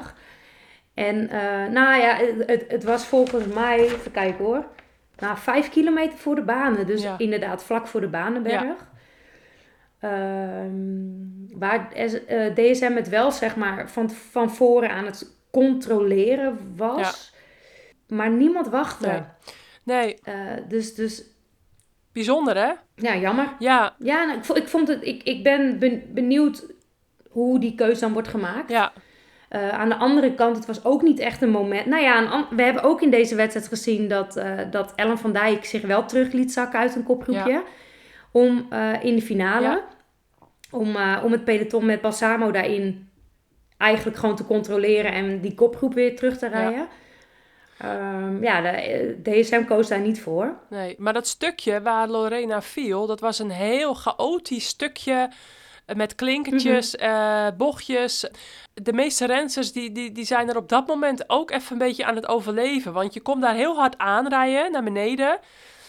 [0.94, 3.80] En eh, nou ja, het, het, was volgens mij...
[3.80, 4.66] Even kijken hoor.
[5.20, 6.86] Nou, vijf kilometer voor de banen.
[6.86, 7.16] Dus Ja.
[7.18, 8.88] inderdaad vlak voor de Banenberg.
[10.00, 17.34] Ehm, waar eh, DSM het wel, zeg maar, van, van voren aan het controleren was.
[18.08, 19.08] Maar niemand wachtte.
[19.08, 19.22] Nee.
[19.88, 20.34] Nee, Eh,
[20.68, 21.24] dus, dus,
[22.14, 22.72] bijzonder hè?
[22.96, 23.48] ja, jammer.
[23.60, 26.66] Ja, Ja, nou, ik, ik, vond het, ik, ik ben ben- benieuwd
[27.30, 28.70] hoe die keuze dan wordt gemaakt.
[28.70, 28.92] ja,
[29.50, 31.86] Eh, aan de andere kant, het was ook niet echt een moment.
[31.86, 35.66] Nou ja, we hebben ook in deze wedstrijd gezien dat, eh, dat Ellen van Dijk
[35.66, 37.64] zich wel terug liet zakken uit een kopgroepje.
[38.32, 38.68] Om
[39.02, 39.84] in de finale, Ja.
[40.72, 40.88] om,
[41.24, 43.10] om het peloton met Balsamo daarin
[43.78, 46.80] eigenlijk gewoon te controleren en die kopgroep weer terug te rijden.
[46.80, 46.88] Ja,
[48.42, 49.10] ja de, eh,
[49.42, 50.58] DSM koos daar niet voor.
[50.70, 50.96] nee.
[50.98, 55.30] Maar dat stukje waar Lorena viel, dat was een heel chaotisch stukje
[55.96, 57.06] met klinkertjes, Mhm.
[57.06, 58.30] eh, bochtjes.
[58.74, 62.06] De meeste rensters die, die, die zijn er op dat moment ook even een beetje
[62.06, 62.94] aan het overleven.
[62.94, 65.40] Want je komt daar heel hard aanrijden naar beneden.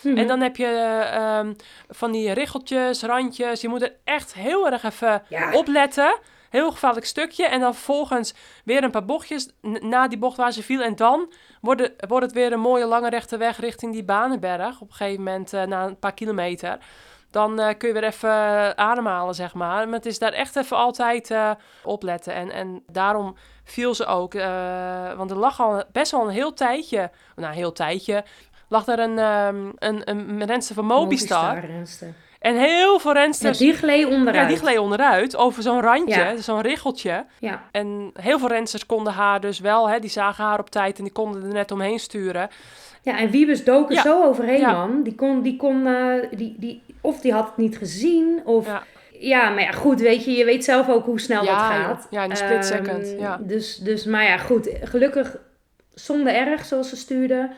[0.01, 0.19] Mhm.
[0.19, 1.53] En dan heb je eh, ehm,
[1.89, 3.61] van die riggeltjes, randjes.
[3.61, 5.53] Je moet er echt heel erg even Ja.
[5.53, 6.19] opletten.
[6.51, 7.47] Heel gevaarlijk stukje.
[7.47, 8.35] En dan vervolgens
[8.65, 10.83] weer een paar bochtjes na die bocht waar ze viel.
[10.83, 14.81] En dan wordt het, wordt het weer een mooie lange rechte weg richting die Banenberg.
[14.81, 16.79] Op een gegeven moment uh, na een paar kilometer.
[17.31, 19.89] Dan uh, kun je weer even ademhalen, zeg maar.
[19.89, 21.51] Maar het is daar echt even altijd uh,
[21.83, 22.35] opletten.
[22.35, 24.33] En, en daarom viel ze ook.
[25.17, 27.11] want er lag al best wel een heel tijdje.
[27.37, 28.25] Nou, een heel tijdje.
[28.69, 30.85] Lag er een, um, een, een, renster van.
[30.85, 31.65] Mobistar
[32.39, 33.59] en heel veel rensters...
[33.59, 34.37] Ja, die gleed onderuit.
[34.37, 35.37] Ja, die gleed onderuit.
[35.37, 37.25] Over zo'n randje, zo'n riggeltje.
[37.39, 37.63] Ja.
[37.71, 41.05] En heel veel rensters konden haar dus wel, hè, die zagen haar op tijd en
[41.05, 42.49] die konden er net omheen sturen.
[43.03, 45.03] Ja, en Wiebes dook er zo overheen, man.
[45.03, 48.67] Die kon, die kon, uh, die, die, of die had het niet gezien, of...
[48.67, 48.83] Ja.
[49.19, 49.51] ja.
[49.51, 52.07] maar ja, goed, weet je, je weet zelf ook hoe snel dat gaat.
[52.11, 53.39] Ja, in een split second, um, ja.
[53.41, 55.37] Dus, dus, maar ja, goed, gelukkig
[55.95, 57.51] zonder erg, zoals ze stuurde.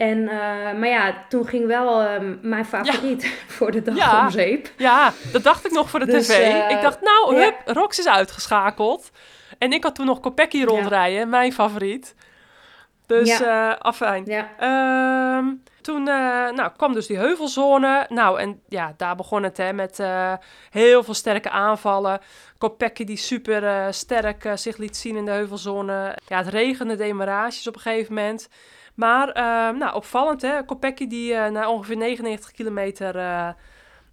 [0.00, 0.32] En, uh,
[0.78, 2.08] maar ja, toen ging wel uh,
[2.42, 3.28] mijn favoriet ja.
[3.56, 4.24] voor de dag ja.
[4.24, 4.70] om zeep.
[4.76, 6.38] Ja, dat dacht ik nog voor de dus, tv.
[6.38, 7.72] Uh, ik dacht, nou, hup, ja.
[7.72, 9.10] Rox is uitgeschakeld.
[9.58, 12.14] En ik had toen nog Kopecky rondrijden, mijn favoriet.
[13.06, 13.72] Dus, ja.
[13.72, 14.24] afijn.
[14.26, 14.48] Ja.
[15.38, 18.06] Um, toen nou, kwam dus die heuvelzone.
[18.08, 20.02] Nou, en ja, daar begon het hè, met
[20.70, 22.20] heel veel sterke aanvallen.
[22.58, 26.16] Kopecky die super sterk zich liet zien in de heuvelzone.
[26.26, 28.48] Ja, het regende demarages op een gegeven moment.
[28.94, 30.64] Maar uh, nou, opvallend, hè?
[30.64, 33.48] Kopecky die uh, na ongeveer 99 kilometer uh,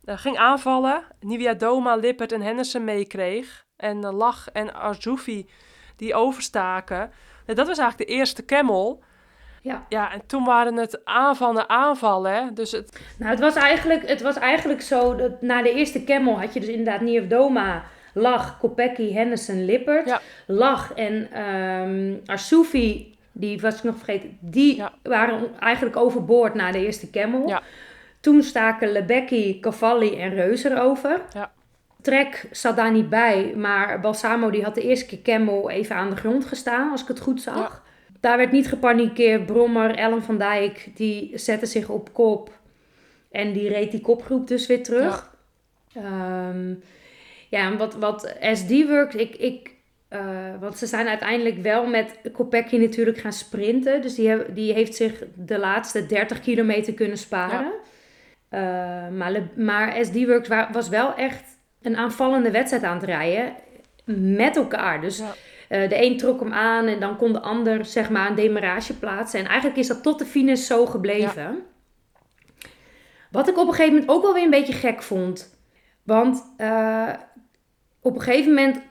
[0.06, 1.04] ging aanvallen.
[1.20, 3.66] Nivia Doma, Lippert en Henderson meekreeg.
[3.76, 5.50] En Lach en Arzoufi
[5.96, 7.12] die overstaken.
[7.46, 9.04] dat was eigenlijk de eerste camel.
[9.62, 9.86] Ja.
[9.90, 12.34] ja, en toen waren het aanvallen aanvallen.
[12.34, 12.54] Hè?
[12.54, 13.00] Dus het...
[13.18, 16.60] Nou, het was, eigenlijk, het was eigenlijk zo dat na de eerste camel had je
[16.60, 17.84] dus inderdaad Nivia Doma...
[18.18, 20.06] Lach, Kopecky, Henderson, Lippert.
[20.06, 20.22] Ja.
[20.46, 26.86] Lach en um, Arsoufi die was ik nog vergeten, die waren eigenlijk overboord na de
[26.86, 27.48] eerste Camel.
[27.48, 27.62] Ja.
[28.20, 31.22] Toen staken Lebecki, Cavalli en Reuser over.
[31.34, 31.52] Ja.
[32.02, 36.10] Trek zat daar niet bij, maar Balsamo die had de eerste keer Camel even aan
[36.10, 37.84] de grond gestaan, als ik het goed zag.
[38.20, 39.46] Daar werd niet gepanikeerd.
[39.46, 42.52] Brommer, Ellen van Dijk, die zette zich op kop.
[43.32, 45.36] En die reed die kopgroep dus weer terug.
[45.88, 46.84] Ja, um,
[47.50, 49.76] ja en wat, wat SD works, ik, ik,
[50.10, 50.20] uh,
[50.60, 54.02] want ze zijn uiteindelijk wel met Kopecky natuurlijk gaan sprinten.
[54.02, 57.60] Dus die, die heeft zich de laatste 30 kilometer kunnen sparen.
[57.62, 59.08] Ja.
[59.10, 61.44] Uh, maar, maar SD Works was wel echt
[61.82, 63.54] een aanvallende wedstrijd aan het rijden.
[64.36, 65.02] Met elkaar.
[65.02, 65.34] Dus ja.
[65.70, 68.98] uh, de een trok hem aan en dan kon de ander zeg maar een demarage
[68.98, 69.40] plaatsen.
[69.40, 71.42] En eigenlijk is dat tot de finish zo gebleven.
[71.42, 72.66] Ja.
[73.32, 75.60] Wat ik op een gegeven moment ook wel weer een beetje gek vond.
[76.04, 76.44] Want
[78.02, 78.82] op een gegeven moment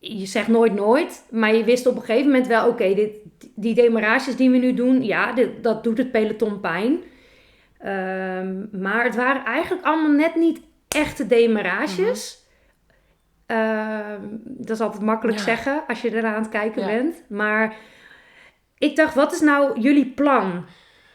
[0.00, 3.10] je zegt nooit nooit, maar je wist op een gegeven moment wel, oké, dit
[3.54, 7.02] die demarages die we nu doen, ja, dit, dat doet het peloton pijn.
[7.84, 12.44] Um, maar het waren eigenlijk allemaal net niet echte demarages.
[13.46, 14.40] Mm -hmm.
[14.44, 15.44] dat is altijd makkelijk ja.
[15.44, 16.86] zeggen als je eraan aan het kijken ja.
[16.86, 17.24] bent.
[17.28, 17.76] Maar
[18.78, 20.64] ik dacht, wat is nou jullie plan?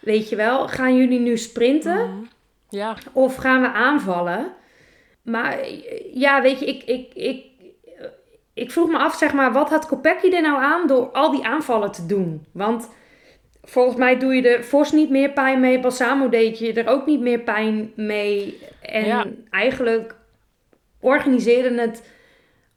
[0.01, 1.97] Weet je wel, gaan jullie nu sprinten?
[1.97, 2.27] Mm -hmm.
[2.69, 2.95] Ja.
[3.13, 4.53] Of gaan we aanvallen?
[5.21, 5.57] Maar
[6.13, 7.45] ja, weet je, ik, ik, ik
[8.55, 11.45] ik vroeg me af, zeg maar, wat had Kopecky er nou aan door al die
[11.45, 12.45] aanvallen te doen?
[12.51, 12.89] Want
[13.63, 15.79] volgens mij doe je er Vos niet meer pijn mee.
[15.79, 18.59] Balsamo deed je er ook niet meer pijn mee.
[18.81, 19.25] En Ja.
[19.49, 20.15] eigenlijk
[20.99, 22.03] organiseerde het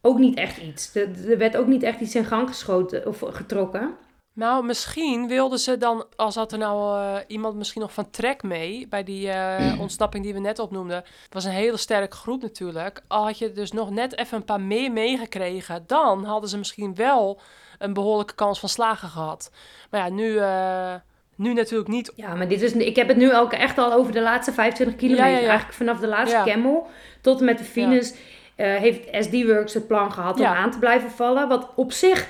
[0.00, 0.94] ook niet echt iets.
[0.94, 3.90] Er werd ook niet echt iets in gang geschoten of getrokken.
[4.38, 8.42] Nou, misschien wilden ze dan, als had er nou eh, iemand misschien nog van Trek
[8.42, 10.96] mee, bij die eh, ontsnapping die we net opnoemden.
[10.96, 13.02] Het was een hele sterke groep natuurlijk.
[13.08, 16.94] Al had je dus nog net even een paar meer meegekregen, dan hadden ze misschien
[16.94, 17.40] wel
[17.78, 19.50] een behoorlijke kans van slagen gehad.
[19.90, 20.94] Maar ja, nu, eh,
[21.34, 22.12] nu natuurlijk niet.
[22.16, 24.96] Ja, maar dit is, ik heb het nu ook echt al over de laatste 25
[24.96, 25.26] kilometer.
[25.26, 25.48] Ja, ja, ja.
[25.48, 26.44] Eigenlijk vanaf de laatste Ja.
[26.44, 26.86] Camel
[27.20, 28.10] tot en met de finish
[28.56, 30.50] eh, heeft SD Works het plan gehad Ja.
[30.50, 31.48] om aan te blijven vallen.
[31.48, 32.28] Wat op zich,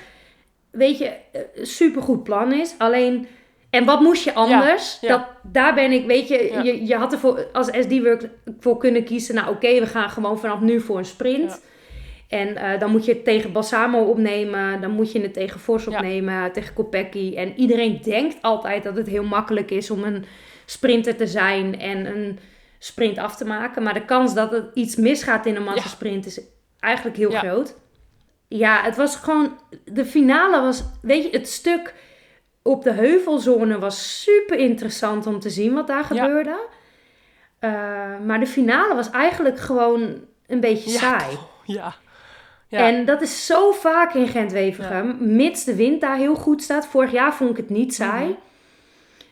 [0.71, 2.75] weet je, eh, supergoed plan is.
[2.77, 3.27] Alleen,
[3.69, 4.97] en wat moest je anders?
[5.01, 5.07] ja.
[5.07, 6.61] Dat, daar ben ik, weet je, Ja.
[6.61, 8.25] je, je had er voor, als SD Works
[8.59, 9.35] voor kunnen kiezen.
[9.35, 11.61] Nou oké, we gaan gewoon vanaf nu voor een sprint.
[12.29, 14.81] En eh, dan moet je het tegen Balsamo opnemen.
[14.81, 15.95] Dan moet je het tegen Ja.
[15.97, 16.51] opnemen.
[16.51, 17.33] Tegen Kopecky.
[17.35, 20.25] En iedereen denkt altijd dat het heel makkelijk is om een
[20.65, 21.79] sprinter te zijn.
[21.79, 22.39] En een
[22.79, 23.83] sprint af te maken.
[23.83, 26.41] Maar de kans dat het iets misgaat in een massasprint is
[26.79, 27.75] eigenlijk heel groot.
[28.49, 29.59] Ja, het was gewoon...
[29.85, 30.83] De finale was...
[31.01, 31.93] Weet je, het stuk
[32.61, 36.23] op de heuvelzone was super interessant om te zien wat daar Ja.
[36.23, 36.59] gebeurde.
[37.59, 37.71] Eh,
[38.25, 40.97] maar de finale was eigenlijk gewoon een beetje Ja.
[40.99, 41.37] saai.
[41.65, 41.93] Ja.
[42.67, 42.79] Ja.
[42.87, 46.87] En dat is zo vaak in Gent-Wevergem, mits de wind daar heel goed staat.
[46.87, 48.25] Vorig jaar vond ik het niet saai.
[48.25, 48.37] Mhm.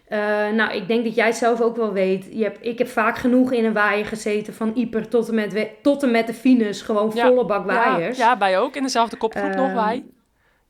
[0.10, 0.18] Uh,
[0.50, 2.28] nou, ik denk dat jij zelf ook wel weet.
[2.32, 5.70] Je hebt, ik heb vaak genoeg in een waaier gezeten van Ieper tot en met,
[5.82, 6.82] tot en met de Finus.
[6.82, 8.18] Gewoon volle bak waaiers.
[8.18, 8.76] Ja, ja, wij ook.
[8.76, 10.06] In dezelfde kopgroep nog wij.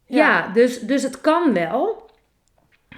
[0.06, 2.10] Ja, ja dus, dus het kan wel.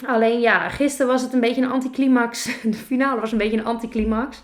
[0.07, 2.49] Alleen ja, gisteren was het een beetje een anticlimax.
[2.63, 4.41] De finale was een beetje een anticlimax.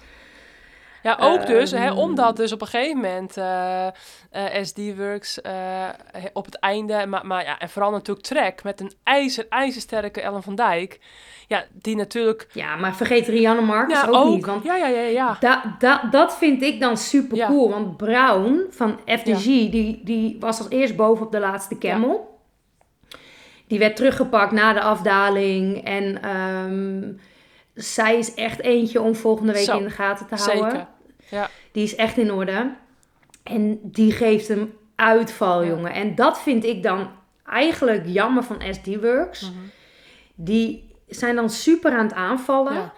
[1.06, 1.98] Ja, ook dus, hè, ehm.
[1.98, 3.88] omdat dus op een gegeven moment uh,
[4.36, 5.88] uh, SD-Works uh,
[6.34, 10.44] op het einde, maar, maar ja, en vooral natuurlijk Trek met een ijzer, ijzersterke Ellen
[10.44, 11.00] van Dijk.
[11.48, 12.48] Ja, die natuurlijk...
[12.54, 14.46] Ja, maar vergeet Rianne Marcus ja, ook, niet.
[14.46, 15.38] Want ja, ja, ja, ja.
[15.40, 17.70] Da, da, dat vind ik dan super cool.
[17.70, 22.40] Want Brown van FDG, die, die was als eerst boven op de laatste camel.
[23.68, 25.84] Die werd teruggepakt na de afdaling.
[25.84, 27.20] En um,
[27.74, 30.70] zij is echt eentje om volgende week in de gaten te houden.
[30.72, 30.94] Zeker.
[31.30, 31.50] Ja.
[31.72, 32.74] Die is echt in orde.
[33.44, 35.94] En die geeft hem uitval, jongen.
[35.94, 37.10] En dat vind ik dan
[37.46, 39.42] eigenlijk jammer van SD Works.
[39.42, 39.60] Mhm.
[40.36, 42.74] Die zijn dan super aan het aanvallen.
[42.74, 42.94] Ja.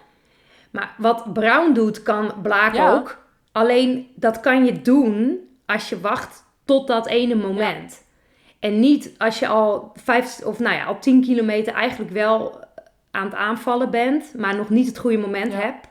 [0.70, 3.26] Maar wat Brown doet, kan Blaak ook.
[3.52, 8.06] Alleen dat kan je doen als je wacht tot dat ene moment.
[8.58, 12.64] En niet als je al vijf of nou ja, al 10 kilometer eigenlijk wel
[13.10, 15.88] aan het aanvallen bent, maar nog niet het goede moment hebt.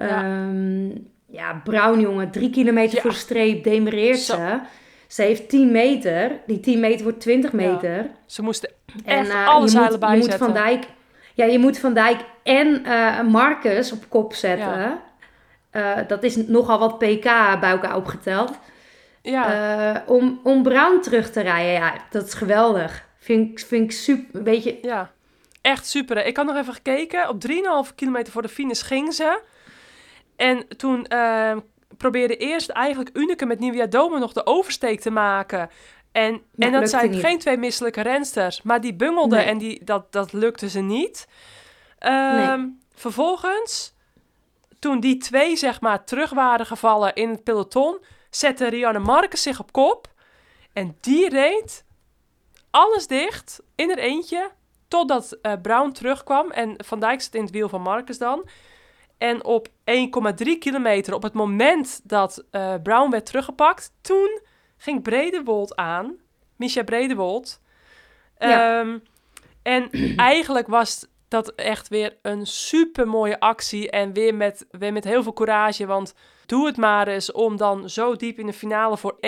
[0.00, 4.60] Um, ja, Brown jongen, drie kilometer voor de streep demereert ze.
[5.06, 6.40] Ze heeft 10 meter.
[6.46, 8.10] Die 10 meter wordt 20 meter.
[8.26, 8.70] Ze moesten
[9.04, 10.84] echt en, uh, alle zeilen je moet Van Dijk,
[11.34, 14.98] ja, je moet Van Dijk en uh, Marcus op kop zetten.
[15.72, 17.24] Uh, dat is nogal wat pk
[17.60, 18.58] bij elkaar opgeteld.
[19.22, 20.04] Ja.
[20.06, 21.72] om, om Brown terug te rijden.
[21.72, 23.06] Ja, dat is geweldig.
[23.18, 24.42] Vind, vind ik super.
[24.42, 24.78] Weet je...
[24.82, 25.10] Ja,
[25.60, 26.26] echt super.
[26.26, 27.28] Ik had nog even gekeken.
[27.28, 27.42] Op
[27.88, 29.40] 3,5 kilometer voor de finish ging ze.
[30.36, 31.56] En toen uh,
[31.96, 35.70] probeerde eerst eigenlijk Unike met Nivea Dome nog de oversteek te maken.
[36.12, 40.32] En, en dat zijn geen twee misselijke rensters, maar die bungelden en die, dat, dat
[40.32, 41.28] lukte ze niet.
[41.98, 43.94] Ehm, vervolgens,
[44.78, 47.98] toen die twee zeg maar terug waren gevallen in het peloton,
[48.30, 50.08] zette Rianne Marcus zich op kop.
[50.72, 51.84] En die reed
[52.70, 54.50] alles dicht in er eentje,
[54.88, 56.50] totdat uh, Brown terugkwam.
[56.50, 58.48] En Van Dijk zit in het wiel van Marcus dan.
[59.18, 59.72] En op 1,3
[60.58, 64.40] kilometer, op het moment dat uh, Brown werd teruggepakt, toen
[64.76, 66.16] ging Bredewold aan.
[66.56, 67.60] Misha Bredewold.
[68.38, 68.80] Ja.
[68.80, 69.02] Um,
[69.62, 73.90] en eigenlijk was dat echt weer een super mooie actie.
[73.90, 75.86] En weer met, weer met heel veel courage.
[75.86, 76.14] Want
[76.46, 79.20] doe het maar eens om dan zo diep in de finale voor 1,3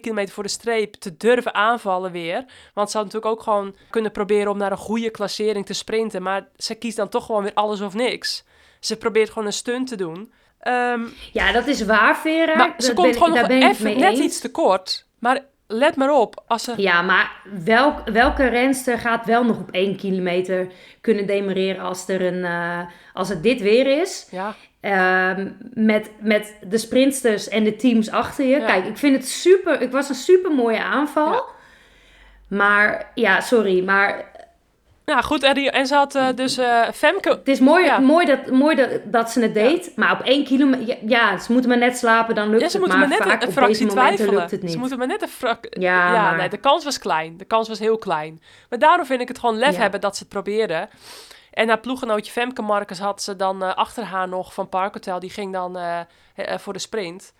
[0.00, 2.44] kilometer voor de streep te durven aanvallen weer.
[2.74, 6.22] Want ze had natuurlijk ook gewoon kunnen proberen om naar een goede klassering te sprinten.
[6.22, 8.44] Maar ze kiest dan toch gewoon weer alles of niks.
[8.80, 10.32] Ze probeert gewoon een stunt te doen.
[10.60, 11.00] Ehm,
[11.32, 12.54] ja, dat is waar, Vera.
[12.54, 15.06] Maar ze komt gewoon nog even net iets te kort.
[15.18, 16.42] Maar let maar op.
[16.46, 16.74] Als ze...
[16.76, 17.30] Ja, maar
[17.64, 20.66] welk, welke renster gaat wel nog op één kilometer
[21.00, 22.80] kunnen demereren als, er een, uh,
[23.12, 24.28] als het dit weer is?
[24.30, 24.54] Ja.
[25.36, 28.64] Um, met, met de sprinters en de teams achter je.
[28.64, 29.80] Kijk, ik vind het super.
[29.80, 31.32] Het was een super mooie aanval.
[31.32, 31.42] Ja.
[32.48, 33.84] Maar ja, sorry.
[33.84, 34.30] Maar
[35.10, 35.42] ja, goed.
[35.42, 37.28] En, en ze had uh, dus uh, Femke...
[37.28, 37.98] Het is mooi, ja.
[37.98, 39.84] mooi, dat, mooi dat, dat ze het deed.
[39.84, 39.92] Ja.
[39.96, 40.98] Maar op één kilometer...
[41.08, 42.80] Ja, ze moeten maar net slapen, dan lukt ja, ze het.
[42.80, 44.34] Moeten maar, maar net vaak een, fractie twijfelen.
[44.34, 44.72] lukt het niet.
[44.72, 45.66] Ze moeten maar net een frak...
[45.70, 46.36] Ja, ja maar...
[46.36, 47.36] nee, de kans was klein.
[47.36, 48.42] De kans was heel klein.
[48.68, 50.88] Maar daarom vind ik het gewoon lef hebben dat ze het proberen.
[51.52, 55.20] En haar ploegenootje Femke Marcus had ze dan uh, achter haar nog van Parkhotel.
[55.20, 55.78] Die ging dan
[56.36, 57.32] voor de sprint.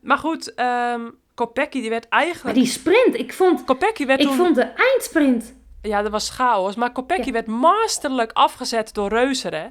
[0.00, 0.60] Maar goed,
[0.92, 2.44] um, Kopecky die werd eigenlijk...
[2.44, 3.64] Maar die sprint, ik vond...
[3.64, 4.36] Kopecky werd ik toen...
[4.36, 5.54] vond de eindsprint
[5.88, 6.74] ja, dat was chaos.
[6.74, 9.66] Maar Kopecky werd masterlijk afgezet door Reuser, hè?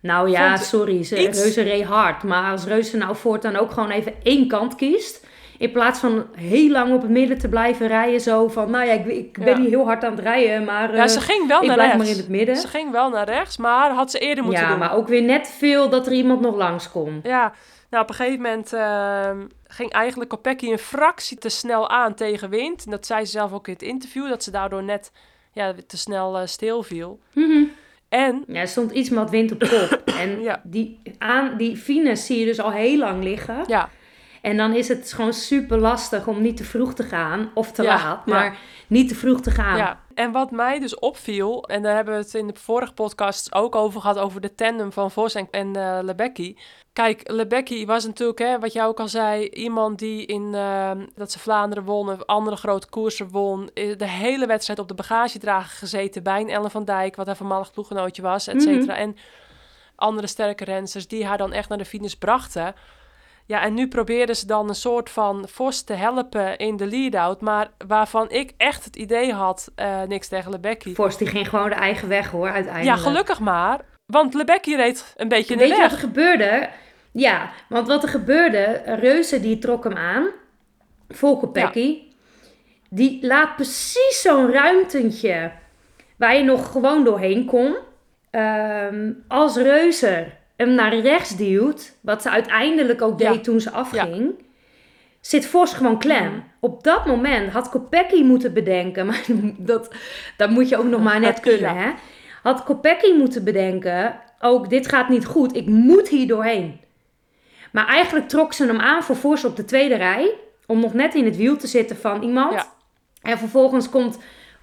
[0.00, 1.02] Nou ja, sorry.
[1.04, 1.56] Ze, iets...
[1.56, 2.22] Reed hard.
[2.22, 5.28] Maar als Reuser nou voortaan ook gewoon even één kant kiest...
[5.58, 8.20] In plaats van heel lang op het midden te blijven rijden.
[8.20, 11.08] Zo van, nou ja, ik, ik ben hier heel hard aan het rijden, maar ja,
[11.08, 12.04] ze uh, ging wel ik naar blijf rechts.
[12.04, 12.56] maar in het midden.
[12.56, 14.78] Ze ging wel naar rechts, maar had ze eerder moeten ja, doen.
[14.78, 17.20] Ja, maar ook weer net veel dat er iemand nog langs kon.
[17.22, 17.52] Ja,
[17.90, 19.30] nou op een gegeven moment uh,
[19.66, 22.84] ging eigenlijk Kopecky een fractie te snel aan tegen wind.
[22.84, 25.12] En dat zei ze zelf ook in het interview, dat ze daardoor net
[25.52, 27.20] ja, te snel uh, stil viel.
[27.32, 27.70] Mm
[28.08, 28.44] En...
[28.46, 30.02] Ja, er stond iets met wind op kop.
[30.20, 30.60] en ja.
[30.64, 33.64] die, aan, die fines zie je dus al heel lang liggen.
[33.66, 33.88] Ja.
[34.40, 37.82] En dan is het gewoon super lastig om niet te vroeg te gaan, of te
[37.82, 39.76] laat, maar niet te vroeg te gaan.
[39.76, 43.54] Ja, en wat mij dus opviel, en daar hebben we het in de vorige podcast
[43.54, 46.58] ook over gehad, over de tandem van Vos en, en uh, Lebecki.
[46.92, 51.32] Kijk, Lebecki was natuurlijk, hè, wat jij ook al zei, iemand die in uh, dat
[51.32, 56.22] ze Vlaanderen won, of andere grote koersen won, de hele wedstrijd op de bagagedrager gezeten
[56.22, 58.92] bij een Ellen van Dijk, wat haar voormalig ploeggenootje was, et cetera.
[58.92, 59.02] Mhm.
[59.02, 59.16] En
[59.96, 62.74] andere sterke rensters die haar dan echt naar de finish brachten.
[63.50, 67.40] Ja, en nu probeerden ze dan een soort van Vos te helpen in de lead-out.
[67.40, 70.94] Maar waarvan ik echt het idee had, uh, niks tegen Lebecki.
[70.94, 72.96] Vos die ging gewoon de eigen weg hoor, uiteindelijk.
[72.96, 73.80] Ja, gelukkig maar.
[74.06, 75.82] Want Lebecki reed een beetje in de Weet weg.
[75.82, 76.68] je wat er gebeurde?
[77.12, 80.26] Ja, want wat er gebeurde, Reuze die trok hem aan.
[81.08, 82.16] Volker Pekkie.
[82.90, 85.52] Die laat precies zo'n ruimtentje
[86.16, 87.76] waar je nog gewoon doorheen kon.
[88.30, 93.40] Ehm, als Reuzer hem naar rechts duwt, wat ze uiteindelijk ook deed Ja.
[93.40, 94.32] toen ze afging,
[95.20, 96.44] zit Vos gewoon klem.
[96.60, 99.24] Op dat moment had Kopecky moeten bedenken, maar
[99.56, 99.94] dat,
[100.36, 101.90] dat moet je ook nog maar net kunnen, hè?
[102.42, 106.80] Had Kopecky moeten bedenken, ook dit gaat niet goed, ik moet hier doorheen.
[107.72, 110.34] Maar eigenlijk trok ze hem aan voor Vos op de tweede rij,
[110.66, 112.52] om nog net in het wiel te zitten van iemand.
[112.52, 112.66] Ja.
[113.22, 114.18] En vervolgens komt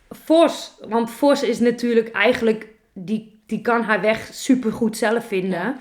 [0.09, 5.75] Vos, want Vos is natuurlijk eigenlijk, die, die kan haar weg supergoed zelf vinden.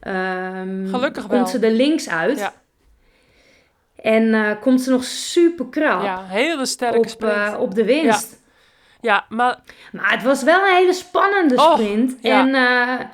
[0.00, 1.46] Ehm, Gelukkig Komt wel.
[1.46, 2.38] ze er links uit.
[2.38, 2.52] Ja.
[3.96, 7.32] En eh, komt ze nog super krap Ja, hele sterke op, sprint.
[7.32, 8.40] eh, op de winst.
[9.00, 9.58] ja, maar
[9.92, 12.16] Maar het was wel een hele spannende sprint.
[12.20, 12.40] ja.
[12.40, 13.06] En eh,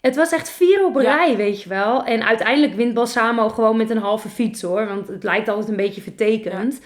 [0.00, 1.16] het was echt vier op Ja.
[1.16, 2.04] rij, weet je wel.
[2.04, 4.86] En uiteindelijk wint Balsamo gewoon met een halve fiets hoor.
[4.86, 6.80] Want het lijkt altijd een beetje vertekend.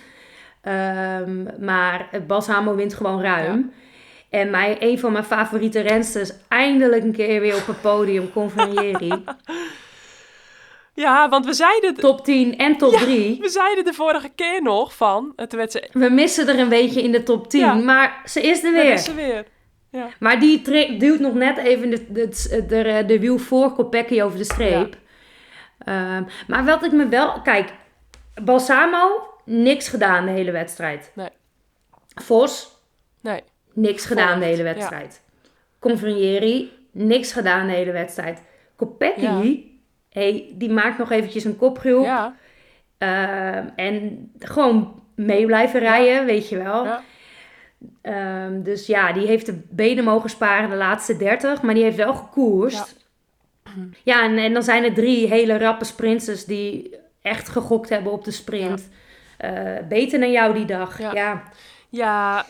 [0.61, 3.73] Ehm, maar Balsamo wint gewoon ruim.
[4.33, 9.25] En mijn, een van mijn favoriete rensters eindelijk een keer weer op het podium, Convenieri.
[10.95, 13.39] ja, want we zeiden, top 10 en top 3.
[13.41, 17.03] we zeiden de vorige keer nog van, toen werd ze, We missen er een beetje
[17.03, 17.75] in de top 10, Ja.
[17.75, 18.93] maar ze is er weer.
[18.93, 19.45] is ze weer.
[19.91, 20.09] Ja.
[20.19, 20.63] Maar die
[20.99, 24.97] duwt nog net even de, de, de, de wiel voor Kopecky over de streep.
[25.79, 27.41] Ehm, maar wat ik me wel...
[27.43, 27.73] Kijk,
[28.45, 31.11] Balsamo, niks gedaan de hele wedstrijd.
[31.15, 31.29] Nee.
[32.23, 32.71] Vos,
[33.21, 33.43] Nee,
[33.75, 35.23] niks gedaan de hele wedstrijd.
[35.79, 38.43] Convenieri, niks gedaan de hele wedstrijd.
[38.77, 39.43] Kopecky, Ja.
[40.11, 42.05] hey, die maakt nog eventjes een kopgroep.
[42.05, 42.37] ja,
[42.99, 46.85] Ehm, en gewoon mee blijven rijden, weet je wel.
[46.85, 47.03] ja.
[48.03, 51.97] Ehm, dus ja, die heeft de benen mogen sparen de laatste 30, maar die heeft
[51.97, 52.97] wel gekoerst.
[54.05, 58.25] Ja, en, en dan zijn er drie hele rappe sprinters die echt gegokt hebben op
[58.25, 58.89] de sprint.
[59.39, 59.53] Eh,
[59.89, 60.99] beter dan jou die dag.
[60.99, 61.13] Ja.
[61.15, 61.43] Ja.
[61.89, 62.47] Ja,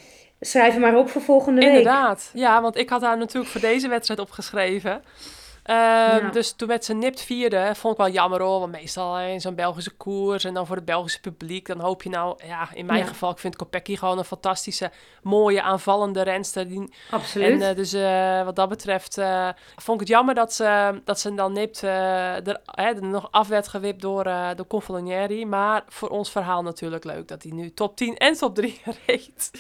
[0.47, 1.69] schrijf hem maar op voor volgende week.
[1.69, 2.31] inderdaad.
[2.35, 5.03] Ja, want ik had haar natuurlijk voor deze wedstrijd opgeschreven.
[5.63, 6.31] Ehm, Ja.
[6.33, 7.71] Dus toen werd ze nipt vierde.
[7.75, 10.85] Vond ik wel jammer hoor, want meestal in zo'n Belgische koers en dan voor het
[10.85, 13.05] Belgische publiek, dan hoop je nou, ja, in mijn Ja.
[13.07, 14.91] geval, ik vind Kopecky gewoon een fantastische,
[15.23, 16.69] mooie, aanvallende renster.
[16.69, 17.61] Die, Absoluut.
[17.63, 21.21] En eh, dus eh, wat dat betreft eh, vond ik het jammer dat ze, dat
[21.21, 24.25] ze dan nipt er, hè, er nog af werd gewipt door,
[24.57, 25.47] door Confalonieri.
[25.47, 29.51] Maar voor ons verhaal natuurlijk leuk dat hij nu top 10 en top 3 reed.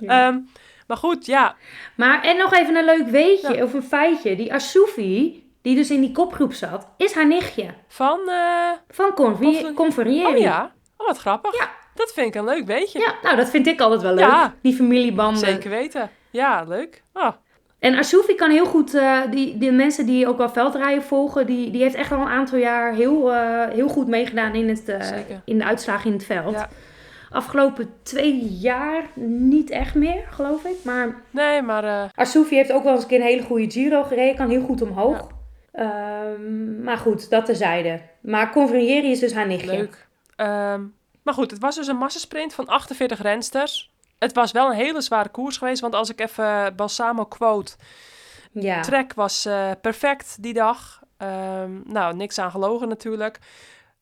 [0.00, 0.26] Ja.
[0.28, 0.38] Ehm,
[0.86, 1.54] maar goed, ja.
[1.96, 3.62] maar en nog even een leuk weetje Ja.
[3.64, 4.36] of een feitje.
[4.36, 7.66] Die Asufi, die dus in die kopgroep zat, is haar nichtje.
[7.88, 9.12] Van, eh, Van
[9.74, 11.56] Confer- oh ja, oh, wat grappig.
[11.58, 11.70] Ja.
[11.94, 12.98] Dat vind ik een leuk weetje.
[12.98, 14.24] Ja, nou dat vind ik altijd wel leuk.
[14.24, 14.54] Ja.
[14.62, 15.38] Die familiebanden.
[15.38, 16.10] Zeker weten.
[16.30, 17.02] Ja, leuk.
[17.12, 17.30] Oh,
[17.78, 21.70] En Asufi kan heel goed, eh, die, die mensen die ook wel veldrijden volgen, die,
[21.70, 24.94] die heeft echt al een aantal jaar heel, eh, heel goed meegedaan in, het,
[25.44, 26.54] in de uitslagen in het veld.
[26.54, 26.68] Ja.
[27.34, 30.76] Afgelopen twee jaar niet echt meer, geloof ik.
[30.84, 34.36] Maar nee, maar Asufi heeft ook wel eens een keer een hele goede Giro gereden,
[34.36, 35.28] kan heel goed omhoog.
[35.72, 38.00] Ehm, maar goed, dat terzijde.
[38.20, 39.66] Maar Convenieri is dus haar nichtje.
[39.76, 40.06] leuk.
[40.36, 40.82] Ehm,
[41.22, 43.92] maar goed, het was dus een massasprint van 48 rensters.
[44.18, 47.72] Het was wel een hele zware koers geweest, want als ik even Balsamo quote,
[48.52, 48.80] Ja.
[48.80, 51.02] trek was eh, perfect die dag.
[51.16, 53.38] Ehm, nou, niks aan gelogen natuurlijk.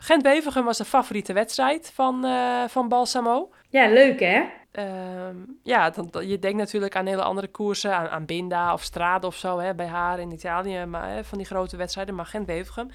[0.04, 3.50] Gent-Wevergem was de favoriete wedstrijd van, eh, van Balsamo.
[3.68, 4.42] ja, leuk hè?
[4.72, 8.82] Ehm, ja, dan, dan- je denkt natuurlijk aan hele andere koersen, aan, aan Binda of
[8.82, 12.26] Strade of zo, hè, bij haar in Italië, maar hè, van die grote wedstrijden, maar
[12.26, 12.90] Gent-Wevergem.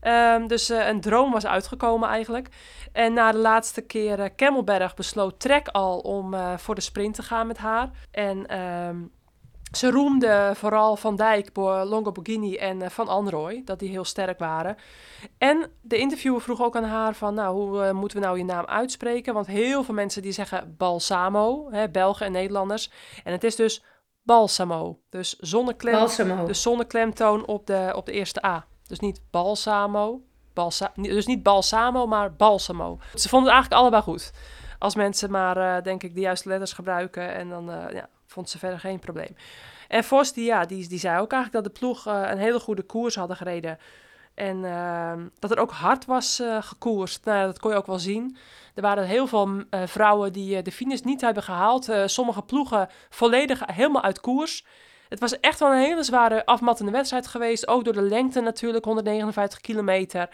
[0.00, 2.48] Ehm, dus eh, een droom was uitgekomen eigenlijk.
[2.92, 7.14] En na de laatste keer eh, Kemmelberg besloot Trek al om eh, voor de sprint
[7.14, 7.90] te gaan met haar.
[8.10, 8.96] En ehm,
[9.72, 14.04] ze roemde vooral Van Dijk, Bo- Longo Borghini en eh, Van Anrooy, dat die heel
[14.04, 14.76] sterk waren.
[15.38, 18.44] En de interviewer vroeg ook aan haar van, nou, hoe eh, moeten we nou je
[18.44, 19.34] naam uitspreken?
[19.34, 22.90] Want heel veel mensen die zeggen Balsamo, hè, Belgen en Nederlanders.
[23.24, 23.84] En het is dus
[24.22, 24.98] Balsamo.
[25.10, 26.46] Dus zonneklem, Balsamo.
[26.46, 28.66] dus zonneklemtoon op de, op de eerste A.
[28.86, 30.20] Dus niet Balsamo,
[30.54, 32.98] balsa, dus niet Balsamo, maar Balsamo.
[33.14, 34.32] Ze vonden het eigenlijk allebei goed.
[34.78, 37.34] Als mensen maar, eh, denk ik, de juiste letters gebruiken.
[37.34, 39.36] En dan ja, vond ze verder geen probleem.
[39.88, 42.60] En Vos, die, ja, die, die zei ook eigenlijk dat de ploeg eh, een hele
[42.60, 43.78] goede koers hadden gereden.
[44.34, 47.24] En ehm, dat er ook hard was eh gekoerst.
[47.24, 48.36] Nou, dat kon je ook wel zien.
[48.74, 51.88] Er waren heel veel mm, eh, vrouwen die de finish niet hebben gehaald.
[51.88, 54.64] Eh, sommige ploegen volledig helemaal uit koers.
[55.08, 57.68] Het was echt wel een hele zware afmattende wedstrijd geweest.
[57.68, 60.28] Ook door de lengte natuurlijk, 159 kilometer.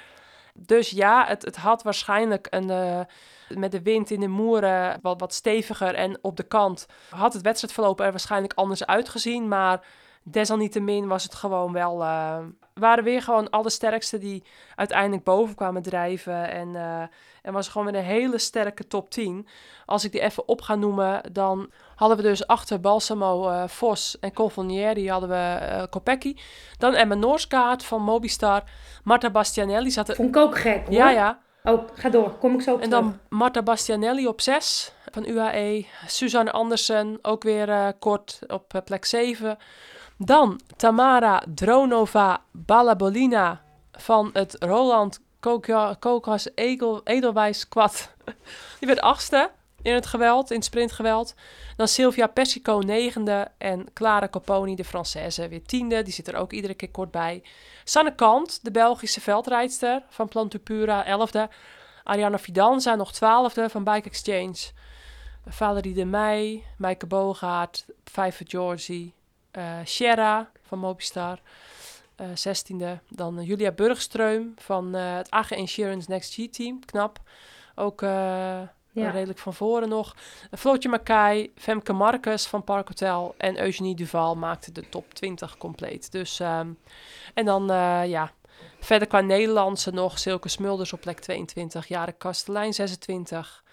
[0.58, 3.00] Dus ja, het, het had waarschijnlijk een, uh,
[3.48, 7.42] met de wind in de moeren wat, wat steviger en op de kant had het
[7.42, 9.48] wedstrijdverloop er waarschijnlijk anders uitgezien.
[9.48, 9.86] Maar
[10.22, 12.00] desalniettemin was het gewoon wel.
[12.02, 12.38] Uh,
[12.74, 14.42] waren weer gewoon alle sterkste die
[14.74, 16.50] uiteindelijk boven kwamen drijven.
[16.50, 17.00] En, uh,
[17.42, 19.46] en was gewoon weer een hele sterke top 10.
[19.86, 24.16] Als ik die even op ga noemen, dan hadden we dus achter Balsamo, uh, Vos
[24.20, 26.36] en Colfonieri hadden we uh, Kopecky.
[26.78, 28.62] Dan Emma Noorskaart van Mobistar.
[29.04, 30.14] Marta Bastianelli zat er...
[30.14, 30.94] Vond ik ook gek hoor.
[30.94, 31.38] Ja, ja.
[31.62, 32.30] Oh, ga door.
[32.30, 35.86] Kom ik zo op En dan Marta Bastianelli op 6 van UAE.
[36.06, 39.58] Suzanne Andersen ook weer uh, kort op plek 7.
[40.18, 43.60] Dan Tamara Dronova Balabolina
[43.92, 45.20] van het Roland
[45.98, 46.48] Kokas
[47.04, 48.10] Edelwijs Squad.
[48.78, 49.50] Die werd achtste
[49.84, 51.34] in het geweld, in het sprintgeweld.
[51.76, 56.02] Dan Sylvia Persico negende en Clara Coponi, de Française, weer tiende.
[56.02, 57.42] Die zit er ook iedere keer kort bij.
[57.84, 61.48] Sanne Kant, de Belgische veldrijdster van Plantupura, elfde.
[62.04, 64.56] Ariana Fidanza nog twaalfde van Bike Exchange.
[65.46, 69.14] Valerie de Meij, Maaike Bogaert, Vijver Georgie,
[69.52, 71.40] uh, Sierra van Mobistar,
[72.20, 73.00] uh, 16e.
[73.08, 77.20] Dan Julia Burgstreum van het AG Insurance Next G-team, knap.
[77.74, 78.02] Ook
[79.02, 79.10] ja.
[79.10, 80.16] redelijk van voren nog.
[80.50, 86.12] Flootje Mackay, Femke Marcus van Park Hotel en Eugenie Duval maakte de top 20 compleet.
[86.12, 86.78] Dus, um,
[87.34, 87.66] en dan
[88.08, 88.32] ja,
[88.80, 93.64] verder qua Nederlandse nog Silke Smulders op plek 22, Jaren Kastelein 26.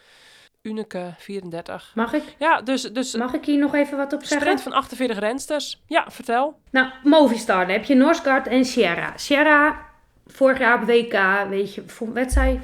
[0.61, 1.91] Unike 34.
[1.95, 2.24] Mag ik?
[2.38, 2.82] Ja, dus...
[2.82, 4.39] dus Mag ik hier nog even wat op zeggen?
[4.39, 5.82] Sprint van 48 rensters.
[5.86, 6.59] Ja, vertel.
[6.69, 9.17] Nou, Movistar, dan heb je Norsgaard en Sierra.
[9.17, 9.86] Sierra,
[10.28, 12.61] vorig jaar op WK, weet je, werd zij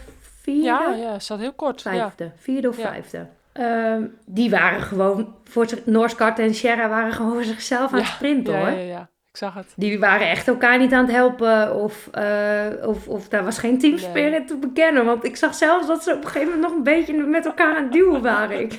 [0.52, 0.68] vierde?
[0.68, 1.82] Ja, ja, zat heel kort.
[1.82, 2.32] Vijfde, ja.
[2.36, 3.28] vierde of vijfde.
[3.60, 8.58] Um, die waren gewoon, voor Norsgaard en Sierra waren gewoon voor zichzelf aan het sprinten
[8.58, 8.70] hoor.
[8.70, 9.10] Ja, ja, ja.
[9.32, 9.74] Ik zag het.
[9.76, 11.76] Die waren echt elkaar niet aan het helpen.
[11.76, 14.44] Of, uh, of, of daar was geen teamspirit nee.
[14.46, 15.06] te bekennen.
[15.06, 17.76] Want ik zag zelfs dat ze op een gegeven moment nog een beetje met elkaar
[17.76, 18.60] aan het duwen waren.
[18.60, 18.74] ik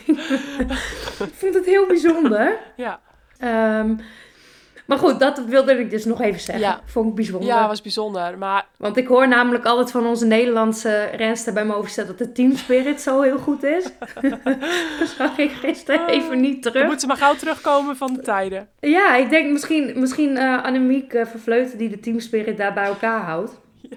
[1.38, 2.56] vond het heel bijzonder.
[2.76, 3.00] Ja.
[3.80, 4.00] Um,
[4.88, 6.64] maar goed, dat wilde ik dus nog even zeggen.
[6.64, 6.80] Ja.
[6.84, 7.48] Vond ik bijzonder.
[7.48, 8.38] Ja, was bijzonder.
[8.38, 8.66] Maar...
[8.76, 13.20] Want ik hoor namelijk altijd van onze Nederlandse renster bij Movistar dat de teamspirit zo
[13.20, 13.84] heel goed is.
[14.98, 16.76] dat zag ik gisteren even niet terug.
[16.76, 18.68] Dan moeten ze maar gauw terugkomen van de tijden.
[18.80, 23.20] Ja, ik denk misschien, misschien uh, Annemiek uh, Vervleuten die de teamspirit daar bij elkaar
[23.20, 23.60] houdt.
[23.80, 23.96] Ja.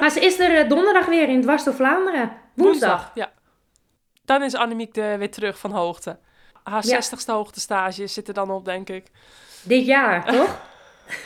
[0.00, 2.32] Maar ze is er uh, donderdag weer in Dwars door Vlaanderen.
[2.54, 2.90] Woensdag.
[2.90, 3.10] Woensdag.
[3.14, 3.32] Ja.
[4.24, 6.18] Dan is Annemiek de, weer terug van hoogte.
[6.62, 7.02] Haar Ja.
[7.02, 9.10] 60ste hoogtestage zit er dan op, denk ik.
[9.66, 10.64] Dit jaar, toch?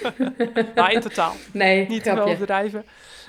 [0.75, 1.33] Nou, in totaal.
[1.53, 2.85] Nee, Niet te overdrijven.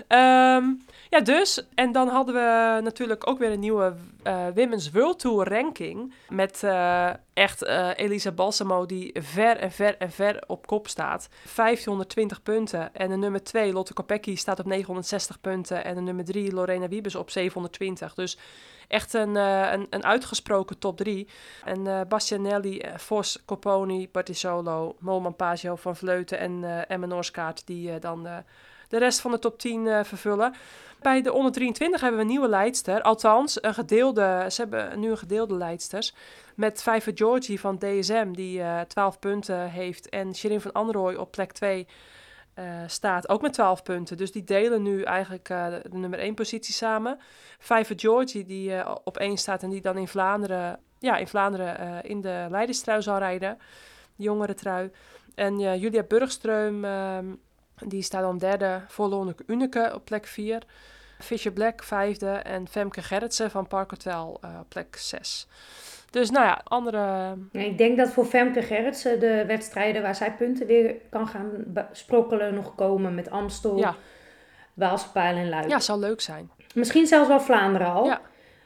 [0.07, 0.63] Ehm,
[1.11, 1.63] ja, dus.
[1.75, 3.93] En dan hadden we natuurlijk ook weer een nieuwe
[4.23, 6.13] eh, Women's World Tour ranking.
[6.29, 11.29] Met eh, echt eh, Elisa Balsamo die ver en ver en ver op kop staat.
[11.55, 12.95] 1520 punten.
[12.95, 15.83] En de nummer 2, Lotte Kopecky, staat op 960 punten.
[15.83, 18.13] En de nummer 3, Lorena Wiebes, op 720.
[18.13, 18.37] Dus
[18.87, 21.27] echt een, een, een uitgesproken top 3.
[21.65, 27.67] En Bastianelli, Vos, Coponi, Bartisolo, Moman Pagio van Vleuten en Emma Noorskaart...
[27.67, 28.27] die dan
[28.91, 30.53] de rest van de top 10 eh, vervullen.
[31.01, 33.01] Bij de onder 23 hebben we een nieuwe leidster.
[33.01, 36.13] Althans, een gedeelde, ze hebben nu een gedeelde leidsters.
[36.55, 40.09] Met Vijver Georgie van DSM, die eh 12 punten heeft.
[40.09, 41.87] En Shirin van Anrooy op plek 2
[42.53, 44.17] eh, staat, ook met 12 punten.
[44.17, 47.19] Dus die delen nu eigenlijk eh, de, nummer 1 positie samen.
[47.59, 52.21] Vijver Georgie, die op 1 staat en die dan in Vlaanderen, ja, in, Vlaanderen in
[52.21, 53.57] de leiderstrui zal rijden.
[54.15, 54.91] De jongere trui.
[55.35, 57.25] En Julia Burgstreum, ehm,
[57.85, 60.61] die staat dan derde voor Lonneke Unike op plek 4.
[61.19, 65.47] Fisher Black vijfde en Femke Gerritsen van Park Hotel eh, plek 6.
[66.09, 67.33] Dus nou ja, andere...
[67.51, 71.49] Ik denk dat voor Femke Gerritsen de wedstrijden waar zij punten weer kan gaan
[71.91, 73.95] sprokkelen nog komen met Amstel, Ja,
[74.73, 75.69] Waalse Pijl en Luik.
[75.69, 76.51] ja, zou leuk zijn.
[76.73, 78.05] Misschien zelfs wel Vlaanderen al.
[78.05, 78.21] Ja.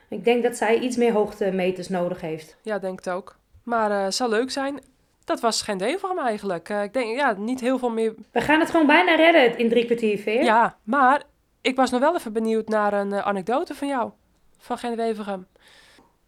[0.07, 2.57] Ik denk dat zij iets meer hoogtemeters nodig heeft.
[2.61, 3.37] Ja, denk het ook.
[3.63, 4.79] Maar eh zou leuk zijn.
[5.25, 6.69] Dat was geen deel van hem eigenlijk.
[6.69, 8.13] Eh, ik denk, ja, niet heel veel meer.
[8.31, 10.43] We gaan het gewoon bijna redden in drie kwartier, Veer.
[10.43, 11.23] Ja, maar
[11.61, 14.11] ik was nog wel even benieuwd naar een eh, anekdote van jou.
[14.57, 15.47] Van Gent Wevergem.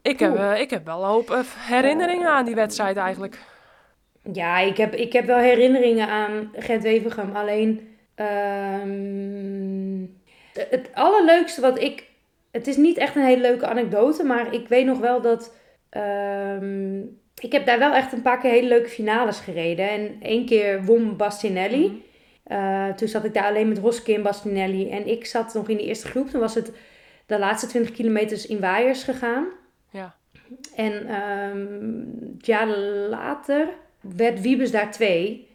[0.01, 3.39] Ik heb, eh, ik heb wel een hoop herinneringen aan die wedstrijd eigenlijk.
[4.33, 7.35] Ja, ik heb, ik heb wel herinneringen aan Gent Wevergem.
[7.35, 10.05] Alleen ehm,
[10.69, 12.05] het allerleukste wat ik...
[12.51, 15.55] Het is niet echt een hele leuke anekdote, maar ik weet nog wel dat...
[15.89, 17.01] ehm,
[17.41, 19.89] ik heb daar wel echt een paar keer hele leuke finales gereden.
[19.89, 21.85] En één keer won Bastinelli.
[21.87, 21.95] Mhm.
[22.43, 24.89] Eh, toen zat ik daar alleen met Roske en Bastinelli.
[24.89, 26.29] En ik zat nog in de eerste groep.
[26.29, 26.71] Toen was het
[27.25, 29.47] de laatste 20 kilometers in waaiers gegaan.
[29.91, 30.15] Ja.
[30.75, 31.65] En ehm
[32.37, 32.67] het jaar
[33.09, 33.67] later
[34.01, 35.47] werd Wiebes daar twee.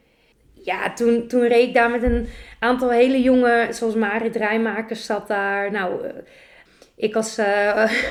[0.65, 2.29] ja, toen, toen reed ik daar met een
[2.59, 5.71] aantal hele jonge, zoals Marit Rijmakers zat daar.
[5.71, 6.05] Nou,
[6.97, 7.39] ik als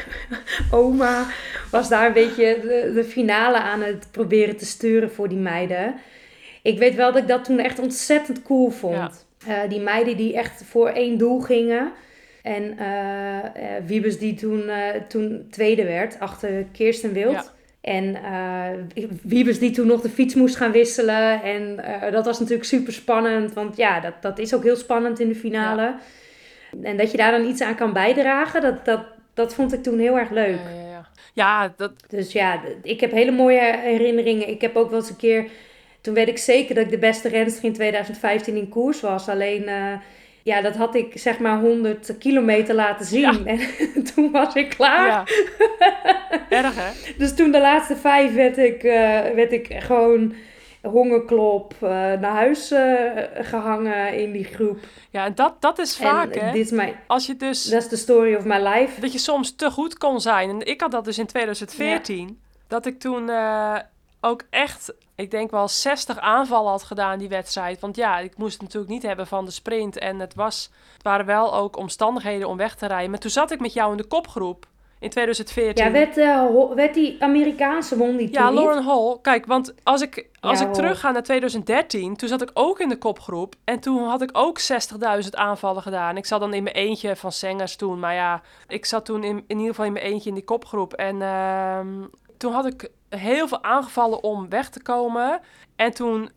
[0.71, 1.25] oma
[1.71, 5.95] was daar een beetje de, de finale aan het proberen te sturen voor die meiden.
[6.61, 9.25] Ik weet wel dat ik dat toen echt ontzettend cool vond.
[9.69, 11.91] die meiden die echt voor één doel gingen.
[12.43, 13.37] En uh,
[13.85, 14.69] Wiebes die toen,
[15.07, 17.53] toen tweede werd, achter Kirsten Wild.
[17.81, 18.17] En
[19.21, 21.43] Wiebes die toen nog de fiets moest gaan wisselen.
[21.43, 21.75] En
[22.11, 23.53] dat was natuurlijk super spannend.
[23.53, 25.95] Want ja, dat, dat is ook heel spannend in de finale.
[26.83, 29.01] En dat je daar dan iets aan kan bijdragen, dat, dat,
[29.33, 30.59] dat vond ik toen heel erg leuk.
[30.59, 31.73] Ja, ja, ja.
[31.77, 31.91] dat...
[32.07, 34.49] Dus ja, ik heb hele mooie herinneringen.
[34.49, 35.49] Ik heb ook wel eens een keer...
[36.01, 39.29] Toen weet ik zeker dat ik de beste renster in 2015 in koers was.
[39.29, 39.69] Alleen
[40.43, 43.47] ja, dat had ik zeg maar 100 kilometer laten zien.
[43.47, 43.59] En
[44.13, 45.07] toen was ik klaar.
[45.07, 45.23] Ja.
[46.63, 47.13] Erg hè?
[47.17, 48.93] Dus toen de laatste vijf werd ik, uh,
[49.35, 50.33] werd ik gewoon
[50.81, 54.77] hongerklop uh, naar huis uh, gehangen in die groep.
[55.09, 56.51] Ja, en dat, dat is vaak, hè?
[56.51, 57.69] Dit is mijn, Als je dus...
[57.69, 59.01] That's the story of my life.
[59.01, 60.49] Dat je soms te goed kon zijn.
[60.49, 62.39] En ik had dat dus in 2014.
[62.67, 63.31] Dat ik toen
[64.21, 67.79] ook echt ik denk wel 60 aanvallen had gedaan die wedstrijd.
[67.79, 69.97] Want ja, ik moest het natuurlijk niet hebben van de sprint.
[69.97, 73.09] En het, was, het waren wel ook omstandigheden om weg te rijden.
[73.09, 74.67] Maar toen zat ik met jou in de kopgroep
[75.01, 75.85] in 2014.
[75.85, 79.17] Ja, werd, uh, werd die Amerikaanse won die Ja, Lauren Hall.
[79.21, 82.97] Kijk, want als ik, als ik terugga naar 2013, toen zat ik ook in de
[82.97, 83.55] kopgroep.
[83.63, 84.59] En toen had ik ook
[85.23, 86.17] 60.000 aanvallen gedaan.
[86.17, 87.99] Ik zat dan in mijn eentje van Sengers toen.
[87.99, 90.93] Maar ja, ik zat toen in, in ieder geval in mijn eentje in die kopgroep.
[90.93, 91.79] En uh,
[92.37, 95.39] toen had ik heel veel aangevallen om weg te komen.
[95.75, 96.29] En toen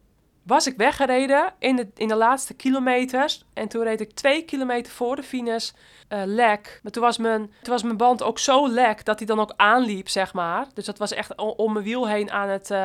[0.44, 3.44] was ik weggereden in de, in de laatste kilometers.
[3.52, 5.70] En toen reed ik twee kilometer voor de finish
[6.08, 6.80] uh, lek.
[6.82, 9.52] Maar toen was, mijn, toen was mijn band ook zo lek dat hij dan ook
[9.56, 10.66] aanliep, zeg maar.
[10.74, 12.78] Dus dat was echt om, mijn wiel heen aan het, uh,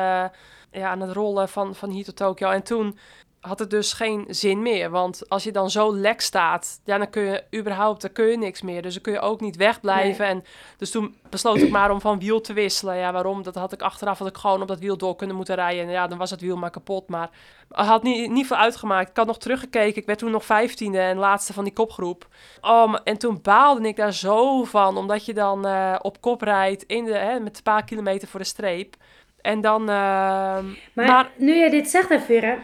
[0.70, 2.50] ja, aan het rollen van, van hier tot Tokio.
[2.50, 2.98] En toen
[3.40, 4.90] had het dus geen zin meer.
[4.90, 8.38] Want als je dan zo lek staat, ja, dan kun je überhaupt dan kun je
[8.38, 8.82] niks meer.
[8.82, 10.26] Dus dan kun je ook niet wegblijven.
[10.26, 10.44] En
[10.76, 12.96] dus toen besloot ik maar om van wiel te wisselen.
[12.96, 13.42] Ja, waarom?
[13.42, 15.84] Dat had ik achteraf had ik gewoon op dat wiel door kunnen moeten rijden.
[15.84, 17.08] En ja, dan was het wiel maar kapot.
[17.08, 17.30] Maar
[17.68, 19.10] het had niet, niet veel uitgemaakt.
[19.10, 20.00] Ik had nog teruggekeken.
[20.00, 22.26] Ik werd toen nog vijftiende en laatste van die kopgroep.
[22.60, 24.96] Oh, en toen baalde ik daar zo van.
[24.96, 28.40] Omdat je dan uh, op kop rijdt in de, hè, met een paar kilometer voor
[28.40, 28.96] de streep.
[29.40, 29.80] En dan...
[29.82, 32.58] Uh, maar, maar, nu je dit zegt, even,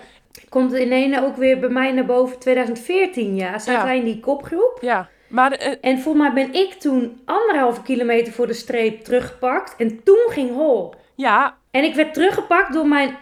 [0.49, 3.59] komt ineens ook weer bij mij naar boven 2014, ja.
[3.59, 3.84] Zaten ja.
[3.84, 4.78] wij in die kopgroep.
[4.80, 5.09] Ja.
[5.28, 9.74] Maar, uh, en volgens mij ben ik toen anderhalve kilometer voor de streep teruggepakt.
[9.78, 10.95] En toen ging Hol.
[11.14, 11.57] Ja.
[11.70, 13.16] En ik werd teruggepakt door mijn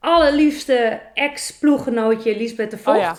[0.00, 2.96] allerliefste ex-ploeggenootje Lisbeth de Vocht.
[2.96, 3.16] Oh, ja.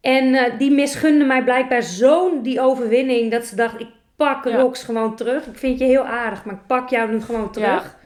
[0.00, 3.30] En uh, die misgunde mij blijkbaar zo'n die overwinning...
[3.30, 4.56] dat ze dacht, ik pak ja.
[4.56, 5.46] Rox gewoon terug.
[5.46, 7.68] Ik vind je heel aardig, maar ik pak jou nu gewoon terug.
[7.68, 8.00] Ja.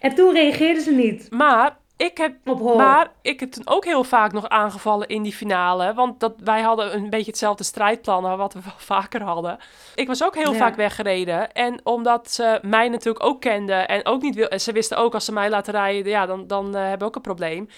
[0.00, 1.26] En toen reageerde ze niet.
[1.30, 2.34] Maar ik heb,
[2.76, 5.94] maar ik heb toen ook heel vaak nog aangevallen in die finale.
[5.94, 9.58] Want dat, wij hadden een beetje hetzelfde strijdplan wat we wel vaker hadden.
[9.94, 11.52] Ik was ook heel vaak weggereden.
[11.52, 15.14] En omdat ze mij natuurlijk ook kenden en ook niet wil, en ze wisten ook
[15.14, 17.68] als ze mij laten rijden, ja, dan, dan uh, hebben we ook een probleem.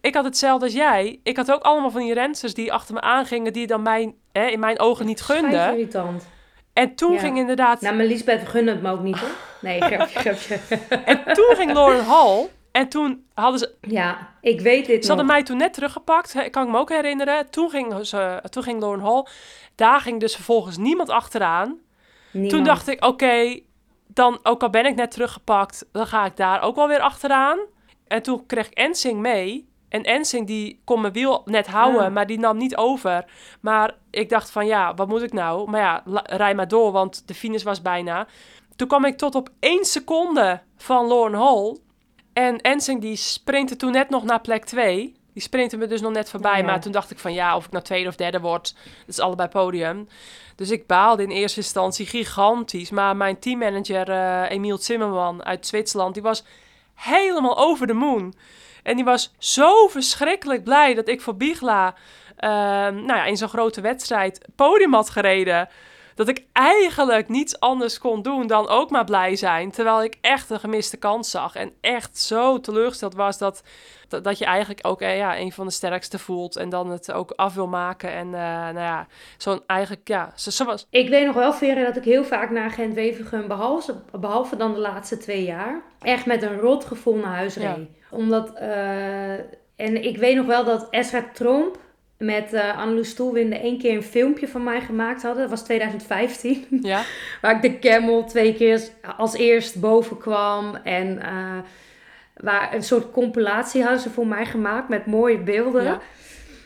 [0.00, 1.20] Ik had hetzelfde als jij.
[1.22, 4.46] Ik had ook allemaal van die rensters die achter me aangingen, die dan mij, hè,
[4.46, 5.70] in mijn ogen niet gunden.
[5.70, 6.28] irritant.
[6.72, 7.80] En toen ging inderdaad...
[7.80, 9.30] Nou, maar Lisbeth gunde het me ook niet, hoor.
[9.60, 10.58] Nee, grapje, grapje.
[11.04, 13.74] en toen ging Lauren Hall en toen hadden ze...
[13.80, 17.50] Ja, ik weet dit Ze hadden mij toen net teruggepakt, kan ik me ook herinneren.
[17.50, 19.26] Toen ging, ze, toen ging Lauren Hall.
[19.74, 21.78] Daar ging dus vervolgens niemand achteraan.
[22.30, 22.54] Niemand.
[22.54, 23.60] Toen dacht ik, oké,
[24.06, 27.58] dan ook al ben ik net teruggepakt, dan ga ik daar ook wel weer achteraan.
[28.06, 29.68] En toen kreeg ik Ensing mee.
[29.88, 32.12] En Ensing die kon mijn wiel net houden, ah.
[32.12, 33.24] maar die nam niet over.
[33.60, 35.70] Maar ik dacht van ja, wat moet ik nou?
[35.70, 38.26] Maar ja, rij maar door, want de finish was bijna.
[38.76, 41.76] Toen kwam ik tot op één seconde van Lauren Hall.
[42.40, 45.14] En Ensing die sprintte toen net nog naar plek 2.
[45.32, 46.64] Die sprintte me dus nog net voorbij.
[46.64, 48.74] Maar toen dacht ik van ja, of ik nou tweede of derde word.
[48.84, 50.08] Dat is allebei podium.
[50.56, 52.90] Dus ik baalde in eerste instantie gigantisch.
[52.90, 56.44] Maar mijn teammanager uh, Emiel Zimmerman uit Zwitserland, die was
[56.94, 58.34] helemaal over de moon.
[58.82, 61.94] En die was zo verschrikkelijk blij dat ik voor Bigla,
[62.38, 62.48] uh,
[62.88, 65.68] nou ja, in zo'n grote wedstrijd podium had gereden
[66.20, 69.70] dat ik eigenlijk niets anders kon doen dan ook maar blij zijn.
[69.70, 71.54] Terwijl ik echt een gemiste kans zag.
[71.54, 73.62] En echt zo teleurgesteld was dat,
[74.08, 76.56] dat, je eigenlijk ook eh, ja, een van de sterkste voelt.
[76.56, 78.12] En dan het ook af wil maken.
[78.12, 79.06] En uh, nou ja,
[79.36, 80.86] zo'n eigenlijk, ja, zo, zo, was...
[80.90, 84.80] Ik weet nog wel, Vera, dat ik heel vaak naar Gent-Wevergem, behalve, behalve dan de
[84.80, 87.64] laatste twee jaar, echt met een rot gevoel naar huis reed.
[87.64, 87.76] Ja.
[88.10, 89.32] Omdat, uh,
[89.76, 91.78] en ik weet nog wel dat Esra Tromp
[92.20, 95.40] met uh, Anneloes Stoelwinde één keer een filmpje van mij gemaakt hadden.
[95.40, 96.66] Dat was 2015.
[96.82, 97.02] Ja.
[97.42, 98.80] Waar ik de camel twee keer
[99.16, 100.74] als eerst boven kwam.
[100.84, 101.58] En uh,
[102.36, 105.84] waar een soort compilatie hadden ze voor mij gemaakt met mooie beelden.
[105.84, 106.00] Ja.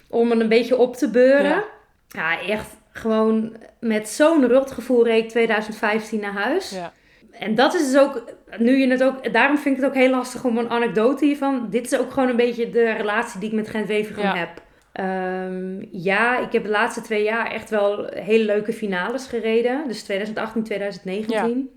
[0.09, 1.45] Om het een beetje op te beuren.
[1.45, 1.65] Ja.
[2.09, 6.71] Ja, echt gewoon met zo'n rotgevoel reed ik 2015 naar huis.
[6.71, 6.93] Ja.
[7.31, 8.23] En dat is dus ook,
[8.59, 11.67] nu je het ook, daarom vind ik het ook heel lastig om een anekdote hiervan.
[11.71, 14.37] Dit is ook gewoon een beetje de relatie die ik met Gent Wevergem Ja.
[14.37, 14.63] heb.
[14.95, 19.89] Ehm, ja, ik heb de laatste twee jaar echt wel hele leuke finales gereden.
[19.89, 21.71] Dus 2018, 2019.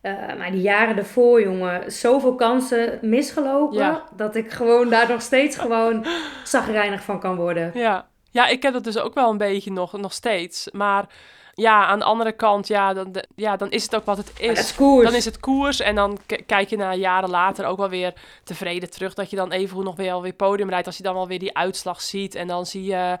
[0.00, 3.78] Eh, maar die jaren daarvoor, jongen, zoveel kansen misgelopen.
[3.78, 4.04] Ja.
[4.16, 6.06] Dat ik gewoon daar nog steeds gewoon
[6.44, 7.70] zagrijnig van kan worden.
[7.74, 8.08] Ja.
[8.30, 10.68] ja, ik heb dat dus ook wel een beetje nog, nog steeds.
[10.70, 11.06] Maar
[11.54, 14.32] ja, aan de andere kant, ja dan, de- ja, dan is het ook wat het
[14.40, 14.58] is.
[15.04, 18.90] Dan is het koers en dan kijk je na jaren later ook wel weer tevreden
[18.90, 21.38] terug dat je dan even nog weer, weer podium rijdt als je dan wel weer
[21.38, 22.34] die uitslag ziet.
[22.34, 23.16] En dan zie je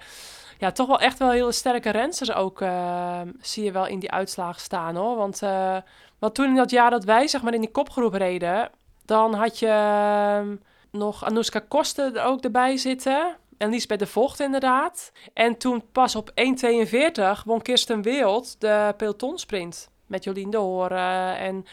[0.58, 4.10] ja, toch wel echt wel hele sterke rensters ook eh, zie je wel in die
[4.10, 5.16] uitslagen staan hoor.
[5.16, 5.76] Want, eh,
[6.18, 8.70] want toen in dat jaar dat wij zeg maar in die kopgroep reden,
[9.04, 10.40] dan had je eh,
[10.90, 13.36] nog Anouska Kosten er ook erbij zitten.
[13.62, 15.12] En Liesbeth de Vocht inderdaad.
[15.34, 16.34] En toen pas op 1.42
[17.44, 19.88] won Kirsten Wild de pelotonsprint.
[20.06, 21.64] Met Jolien de Horen en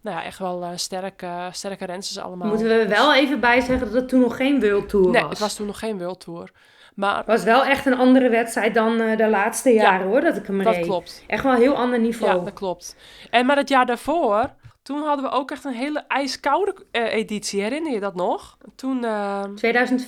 [0.00, 2.48] nou ja, echt wel eh, sterke, sterke rensters allemaal.
[2.48, 5.20] Moeten we Dus- wel even bij zeggen dat het toen nog geen World Tour Nee,
[5.20, 5.30] was.
[5.30, 6.50] het was toen nog geen World Tour.
[6.94, 10.36] Maar Het was wel echt een andere wedstrijd dan eh, de laatste jaren hoor, dat
[10.36, 10.84] ik hem dat reed.
[10.84, 11.24] klopt.
[11.26, 12.36] Echt wel een heel ander niveau.
[12.38, 12.96] Ja, dat klopt.
[13.30, 14.50] En maar het jaar daarvoor,
[14.82, 17.62] toen hadden we ook echt een hele ijskoude eh, editie.
[17.62, 18.56] Herinner je dat nog?
[18.76, 20.06] Toen, eh, 2000,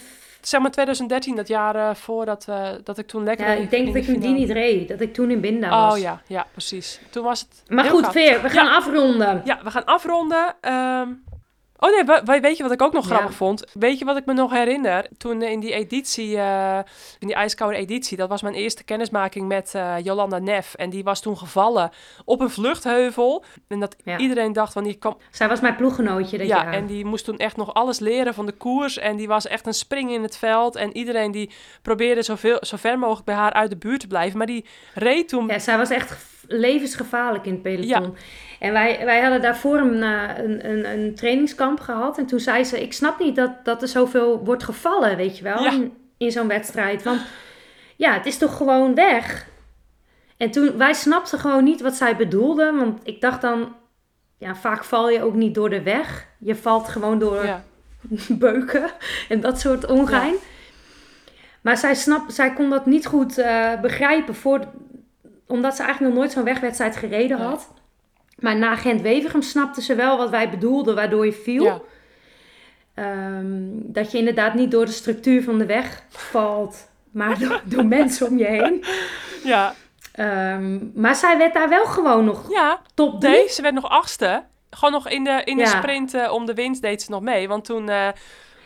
[0.49, 3.87] zeg maar 2013, dat jaar eh, voordat we, dat ik toen lekker ja, ik denk
[3.87, 4.89] dat ik hem die niet reed.
[4.89, 5.95] Dat ik toen in Binda was.
[5.95, 7.01] Oh ja, ja, precies.
[7.11, 7.63] Toen was het.
[7.69, 8.07] Maar goed.
[8.11, 9.43] Veer, we gaan afronden.
[9.45, 10.55] Ja, we gaan afronden.
[10.61, 11.09] Ehm,
[11.85, 11.91] Oh
[12.25, 13.15] nee, weet je wat ik ook nog Ja.
[13.15, 13.65] grappig vond?
[13.73, 15.07] Weet je wat ik me nog herinner?
[15.19, 16.79] Toen eh, in die editie, eh,
[17.19, 20.75] in die ijskoude editie, dat was mijn eerste kennismaking met eh, Jolanda Neff.
[20.75, 21.91] En die was toen gevallen
[22.25, 23.45] op een vluchtheuvel.
[23.69, 24.19] En dat Ja.
[24.19, 26.73] iedereen dacht, van die kwam, Zij was mijn ploeggenootje dat ja, jaar.
[26.73, 28.99] en die moest toen echt nog alles leren van de koers.
[28.99, 30.77] En die was echt een spring in het veld.
[30.77, 31.51] En iedereen die
[31.83, 34.39] probeerde zoveel, zo ver mogelijk bij haar uit de buurt te blijven.
[34.39, 34.65] Maar die
[34.95, 35.47] reed toen...
[35.47, 36.17] Ja, zij was echt
[36.53, 38.17] levensgevaarlijk in het peloton.
[38.59, 42.19] En wij, wij hadden daarvoor een, een, een, een trainingskamp gehad.
[42.19, 45.45] En toen zei ze, ik snap niet dat, dat er zoveel wordt gevallen, weet je
[45.45, 45.71] wel, Ja.
[45.73, 47.03] in, in zo'n wedstrijd.
[47.03, 47.21] Want
[47.97, 49.47] ja, het is toch gewoon weg.
[50.37, 52.73] En toen, wij snapten gewoon niet wat zij bedoelde.
[52.73, 53.75] Want ik dacht dan,
[54.39, 56.27] ja, vaak val je ook niet door de weg.
[56.39, 57.65] Je valt gewoon door Ja,
[58.29, 58.91] beuken
[59.29, 60.35] en dat soort ongein.
[61.61, 64.61] Maar zij, snap, zij kon dat niet goed eh, begrijpen, voor,
[65.53, 67.69] omdat ze eigenlijk nog nooit zo'n wegwedstrijd gereden had.
[68.39, 71.65] Maar na Gent-Wevergem snapte ze wel wat wij bedoelden, waardoor je viel.
[71.65, 71.81] ja,
[72.95, 77.87] Ehm, dat je inderdaad niet door de structuur van de weg valt, maar door, door
[77.87, 78.85] mensen om je heen.
[79.45, 79.75] ja,
[80.13, 82.81] Ehm, maar zij werd daar wel gewoon nog ja.
[82.95, 83.33] top drie.
[83.33, 84.45] Nee, ze werd nog achtste.
[84.71, 85.69] Gewoon nog in de, in de Ja.
[85.69, 87.49] sprint om de winst deed ze nog mee.
[87.49, 88.09] Want toen, eh,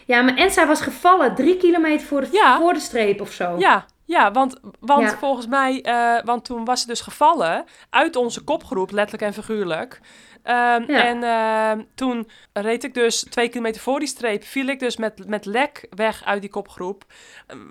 [0.05, 3.57] Ja, maar en zij was gevallen drie kilometer voor de, voor de streep of zo.
[3.59, 5.17] ja, ja, want, want Ja.
[5.19, 10.01] volgens mij, eh, want toen was ze dus gevallen uit onze kopgroep, letterlijk en figuurlijk.
[10.43, 11.05] Ehm, Ja.
[11.05, 15.29] En ehm, toen reed ik dus twee kilometer voor die streep, viel ik dus met,
[15.29, 17.05] met lek weg uit die kopgroep.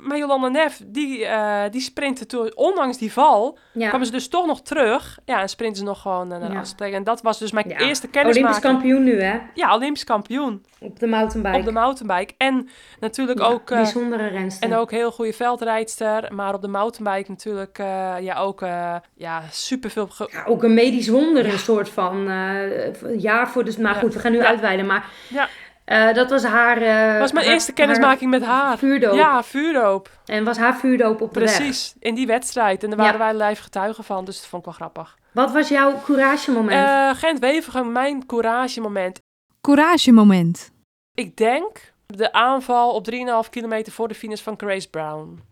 [0.02, 3.88] Maar Jolanda Neff, die, eh die sprintte toen, ondanks die val, Ja.
[3.90, 5.20] kwamen ze dus toch nog terug.
[5.26, 6.60] Ja, en sprinten ze nog gewoon eh, naar de Ja.
[6.60, 6.92] afspraak.
[6.92, 7.78] En dat was dus mijn Ja.
[7.78, 8.62] eerste Olympisch kennismaking.
[8.62, 9.40] kampioen nu, hè?
[9.54, 10.66] Ja, Olympisch kampioen.
[10.86, 11.58] Op de mountainbike.
[11.58, 12.34] Op de mountainbike.
[12.38, 12.70] En
[13.00, 13.70] natuurlijk Ja, ook...
[13.70, 14.70] eh, bijzondere renster.
[14.72, 16.34] en ook heel goede veldrijdster.
[16.34, 20.08] Maar op de mountainbike natuurlijk eh, ja, ook eh ja, superveel...
[20.08, 23.76] ge- Ja, ook een medisch wonder, een soort van eh, jaar voor de...
[23.82, 24.00] Maar Ja.
[24.00, 24.46] goed, we gaan nu Ja.
[24.46, 24.86] uitweiden.
[24.86, 25.48] Maar Ja.
[25.86, 26.78] eh, dat was haar...
[26.82, 28.78] eh, Dat was mijn haar- eerste kennismaking met haar.
[28.78, 29.14] vuurdoop.
[29.16, 30.10] Ja, vuurdoop.
[30.26, 31.56] En was haar vuurdoop op de weg.
[31.56, 31.94] Precies.
[32.00, 32.84] In die wedstrijd.
[32.84, 33.18] En daar Ja.
[33.18, 34.26] waren wij live getuigen van.
[34.26, 35.18] Dus dat vond ik wel grappig.
[35.32, 36.86] Wat was jouw courage moment?
[36.88, 39.20] Eh Gent Wevergem, mijn courage moment.
[39.62, 40.72] Couragemoment.
[41.16, 45.44] Ik denk de aanval op 3,5 kilometer voor de finish van Grace Brown.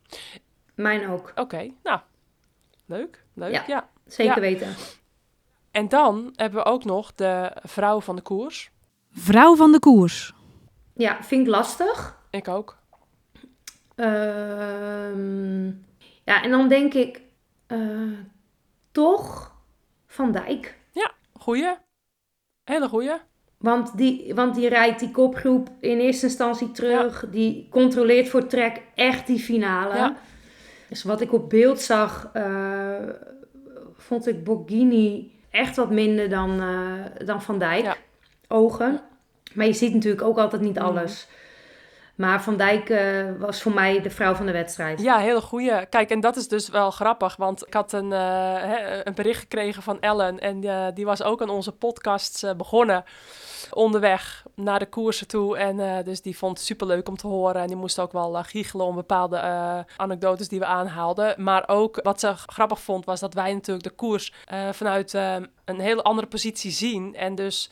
[0.75, 1.31] Mijn ook.
[1.35, 1.99] Oké, nou.
[2.85, 3.63] Leuk, leuk, Ja.
[3.67, 3.89] ja.
[4.05, 4.41] Zeker Ja.
[4.41, 4.75] weten.
[5.71, 8.71] En dan hebben we ook nog de vrouw van de koers.
[9.11, 10.33] Vrouw van de koers.
[10.93, 12.19] Ja, vind ik lastig.
[12.29, 12.77] Ik ook.
[13.95, 15.65] Ehm,
[16.23, 17.21] ja, en dan denk ik
[17.67, 17.79] eh,
[18.91, 19.55] toch
[20.07, 20.81] Van Dijk.
[21.39, 21.75] Goeie.
[22.63, 23.13] Hele goeie.
[23.63, 27.25] Want die, want die rijdt die kopgroep in eerste instantie terug.
[27.31, 29.95] Die controleert voor trek echt die finale.
[29.95, 30.15] Ja.
[30.89, 32.95] Dus wat ik op beeld zag, eh,
[33.97, 37.83] vond ik Borghini echt wat minder dan, eh, dan Van Dijk.
[37.83, 37.95] Ja.
[38.47, 39.01] Ogen.
[39.53, 40.85] Maar je ziet natuurlijk ook altijd niet Mhm.
[40.85, 41.27] alles.
[42.15, 45.01] Maar Van Dijk uh, was voor mij de vrouw van de wedstrijd.
[45.01, 45.85] Ja, hele goeie.
[45.85, 49.83] Kijk, en dat is dus wel grappig, want ik had een, uh, een bericht gekregen
[49.83, 53.03] van Ellen en uh, die was ook aan onze podcasts begonnen
[53.71, 55.57] onderweg naar de koersen toe.
[55.57, 58.85] En dus die vond het superleuk om te horen en die moest ook wel giechelen
[58.85, 59.37] om bepaalde
[59.97, 61.43] anekdotes die we aanhaalden.
[61.43, 64.33] Maar ook wat ze grappig vond was dat wij natuurlijk de koers
[64.71, 67.71] vanuit een hele andere positie zien en dus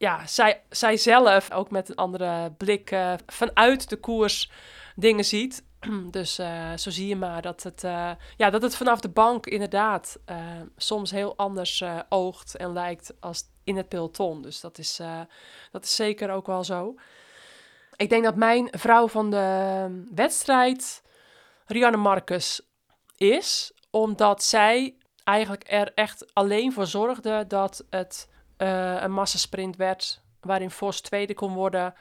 [0.00, 4.50] ja, zij, zij zelf ook met een andere blik uh, vanuit de koers
[4.96, 5.64] dingen ziet.
[6.10, 9.46] Dus uh, zo zie je maar dat het, uh, ja, dat het vanaf de bank
[9.46, 10.18] inderdaad
[10.76, 14.42] soms heel anders oogt en lijkt als in het peloton.
[14.42, 15.00] Dus dat is,
[15.70, 16.94] dat is zeker ook wel zo.
[17.96, 21.02] Ik denk dat mijn vrouw van de wedstrijd
[21.66, 22.60] Rianne Marcus
[23.16, 24.94] is, omdat zij
[25.24, 28.28] eigenlijk er echt alleen voor zorgde dat het
[28.62, 30.22] uh, een massasprint werd.
[30.40, 31.94] Waarin Vos tweede kon worden.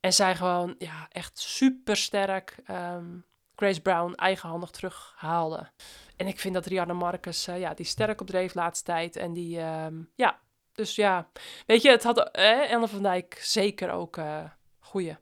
[0.00, 3.24] En zij gewoon ja, echt super sterk um,
[3.56, 5.70] Grace Brown eigenhandig terughaalde.
[6.16, 9.16] En ik vind dat Rianne Marcus, uh, ja, die sterk opdreef laatste tijd.
[9.16, 10.38] En die, um, ja,
[10.72, 11.28] dus ja.
[11.66, 14.42] Weet je, het had eh, Ellen van Dijk zeker ook uh,
[14.78, 15.16] goeie.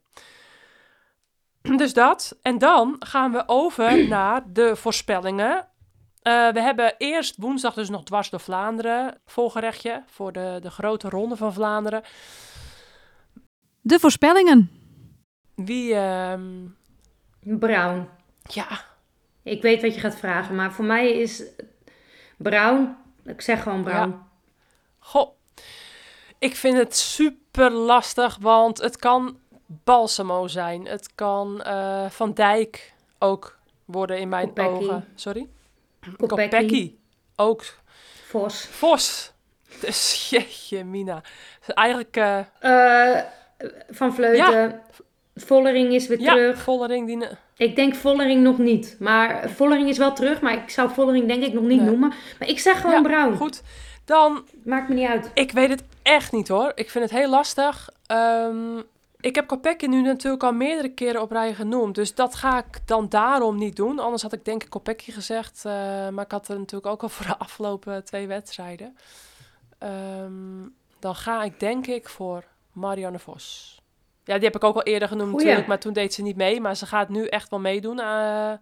[1.76, 2.38] Dus dat.
[2.42, 5.68] En dan gaan we over naar de voorspellingen
[6.22, 11.08] uh, we hebben eerst woensdag dus nog dwars door Vlaanderen volgerechtje voor de, de grote
[11.08, 12.02] ronde van Vlaanderen.
[13.80, 14.70] De voorspellingen.
[15.54, 15.94] Wie?
[15.94, 16.76] Um...
[17.40, 18.08] Brown.
[18.42, 18.84] Ja.
[19.42, 21.42] Ik weet wat je gaat vragen, maar voor mij is
[22.36, 22.96] Brown.
[23.24, 24.10] Ik zeg gewoon Brown.
[24.10, 24.26] Ja.
[24.98, 25.36] Goh.
[26.38, 30.86] Ik vind het super lastig, want het kan Balsamo zijn.
[30.86, 35.04] Het kan uh, Van Dijk ook worden in mijn ogen.
[35.14, 35.48] Sorry?
[36.16, 36.94] Kopecky.
[37.36, 37.64] Ook.
[38.26, 38.66] Vos.
[38.70, 39.32] Vos.
[39.80, 41.22] Dus jeetje, Mina.
[41.66, 42.16] Eigenlijk...
[42.16, 43.18] Uh...
[43.90, 44.52] van Vleuten.
[44.52, 44.82] Ja.
[45.34, 46.62] Vollering is weer ja, terug.
[46.62, 47.28] Vollering die...
[47.56, 48.96] Ik denk Vollering nog niet.
[48.98, 52.12] Maar Vollering is wel terug, maar ik zou Vollering denk ik nog niet noemen.
[52.38, 53.36] Maar ik zeg gewoon ja, Brown.
[53.36, 53.62] Goed.
[54.04, 54.44] Dan...
[54.64, 55.30] Maakt me niet uit.
[55.34, 56.72] Ik weet het echt niet hoor.
[56.74, 57.90] Ik vind het heel lastig.
[58.12, 58.84] Um,
[59.20, 61.94] ik heb Kopecky nu natuurlijk al meerdere keren op rij genoemd.
[61.94, 63.98] Dus dat ga ik dan daarom niet doen.
[63.98, 65.62] Anders had ik denk ik Kopecky gezegd.
[65.66, 65.72] Uh,
[66.08, 68.96] maar ik had er natuurlijk ook al voor de afgelopen twee wedstrijden.
[69.82, 73.76] Um, dan ga ik denk ik voor Marianne Vos.
[74.24, 75.66] Ja, die heb ik ook al eerder genoemd natuurlijk.
[75.66, 76.60] Maar toen deed ze niet mee.
[76.60, 78.52] Maar ze gaat nu echt wel meedoen uh,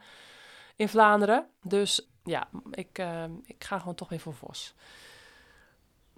[0.77, 1.47] in Vlaanderen.
[1.63, 4.75] Dus ja, ik, uh, ik ga gewoon toch weer voor Vos.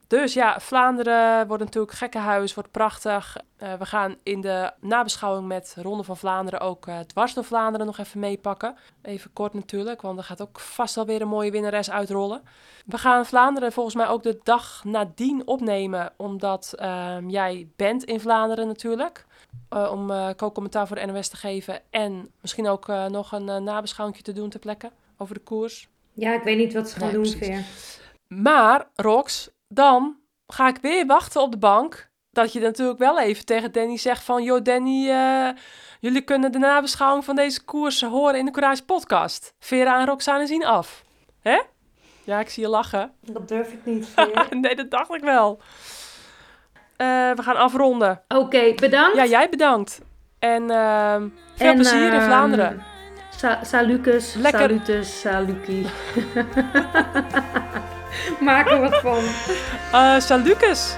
[0.09, 3.37] Dus ja, Vlaanderen wordt natuurlijk gekkenhuis, wordt prachtig.
[3.63, 7.87] Uh, we gaan in de nabeschouwing met Ronde van Vlaanderen ook uh, dwars door Vlaanderen
[7.87, 8.77] nog even meepakken.
[9.03, 12.43] Even kort natuurlijk, want er gaat ook vast wel weer een mooie winnares uitrollen.
[12.87, 18.21] We gaan Vlaanderen volgens mij ook de dag nadien opnemen, omdat uh, jij bent in
[18.21, 19.27] Vlaanderen natuurlijk.
[19.75, 24.33] Uh, om co-commentaar voor de NOS te geven en misschien ook nog een nabeschouwing te
[24.33, 25.89] doen ter plekke over de koers.
[26.13, 27.65] Ja, ik weet niet wat ze gaan nee, doen, Veer.
[28.29, 30.17] Maar, Rox, dan
[30.47, 32.11] ga ik weer wachten op de bank.
[32.31, 34.43] Dat je natuurlijk wel even tegen Danny zegt van...
[34.43, 35.49] Joh, Danny, uh,
[36.01, 39.55] jullie kunnen de nabeschouwing van deze koers horen in de Courage podcast.
[39.59, 41.05] Vera en Roxane zien af.
[41.41, 41.61] Hè?
[42.25, 43.13] Ja, ik zie je lachen.
[43.21, 44.15] Dat durf ik niet,
[44.51, 45.61] nee, dat dacht ik wel.
[46.97, 48.23] Uh, we gaan afronden.
[48.29, 49.17] Oké, okay, bedankt.
[49.17, 50.01] Ja, jij bedankt.
[50.39, 51.17] En uh,
[51.55, 52.85] veel en, plezier in Vlaanderen.
[53.37, 54.61] Sa salucus, Lekker.
[54.61, 55.87] salutus, saluki.
[58.41, 59.23] Maak er wat van.
[59.93, 60.97] Uh, Salucus.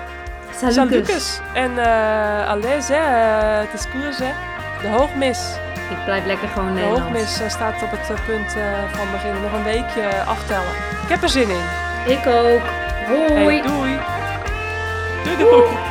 [0.68, 1.40] Salucus.
[1.54, 4.32] En uh, allez, hè, uh, het is koers, hè.
[4.82, 5.38] De hoogmis.
[5.90, 7.00] Ik blijf lekker gewoon Nederlands.
[7.00, 8.52] De hoogmis uh, staat op het punt
[8.92, 9.42] van beginnen.
[9.42, 10.72] Nog een weekje aftellen.
[11.02, 11.64] Ik heb er zin in.
[12.06, 12.62] Ik ook.
[13.06, 13.32] Hoi.
[13.32, 13.98] Hey, doei.
[15.24, 15.89] Doei doei.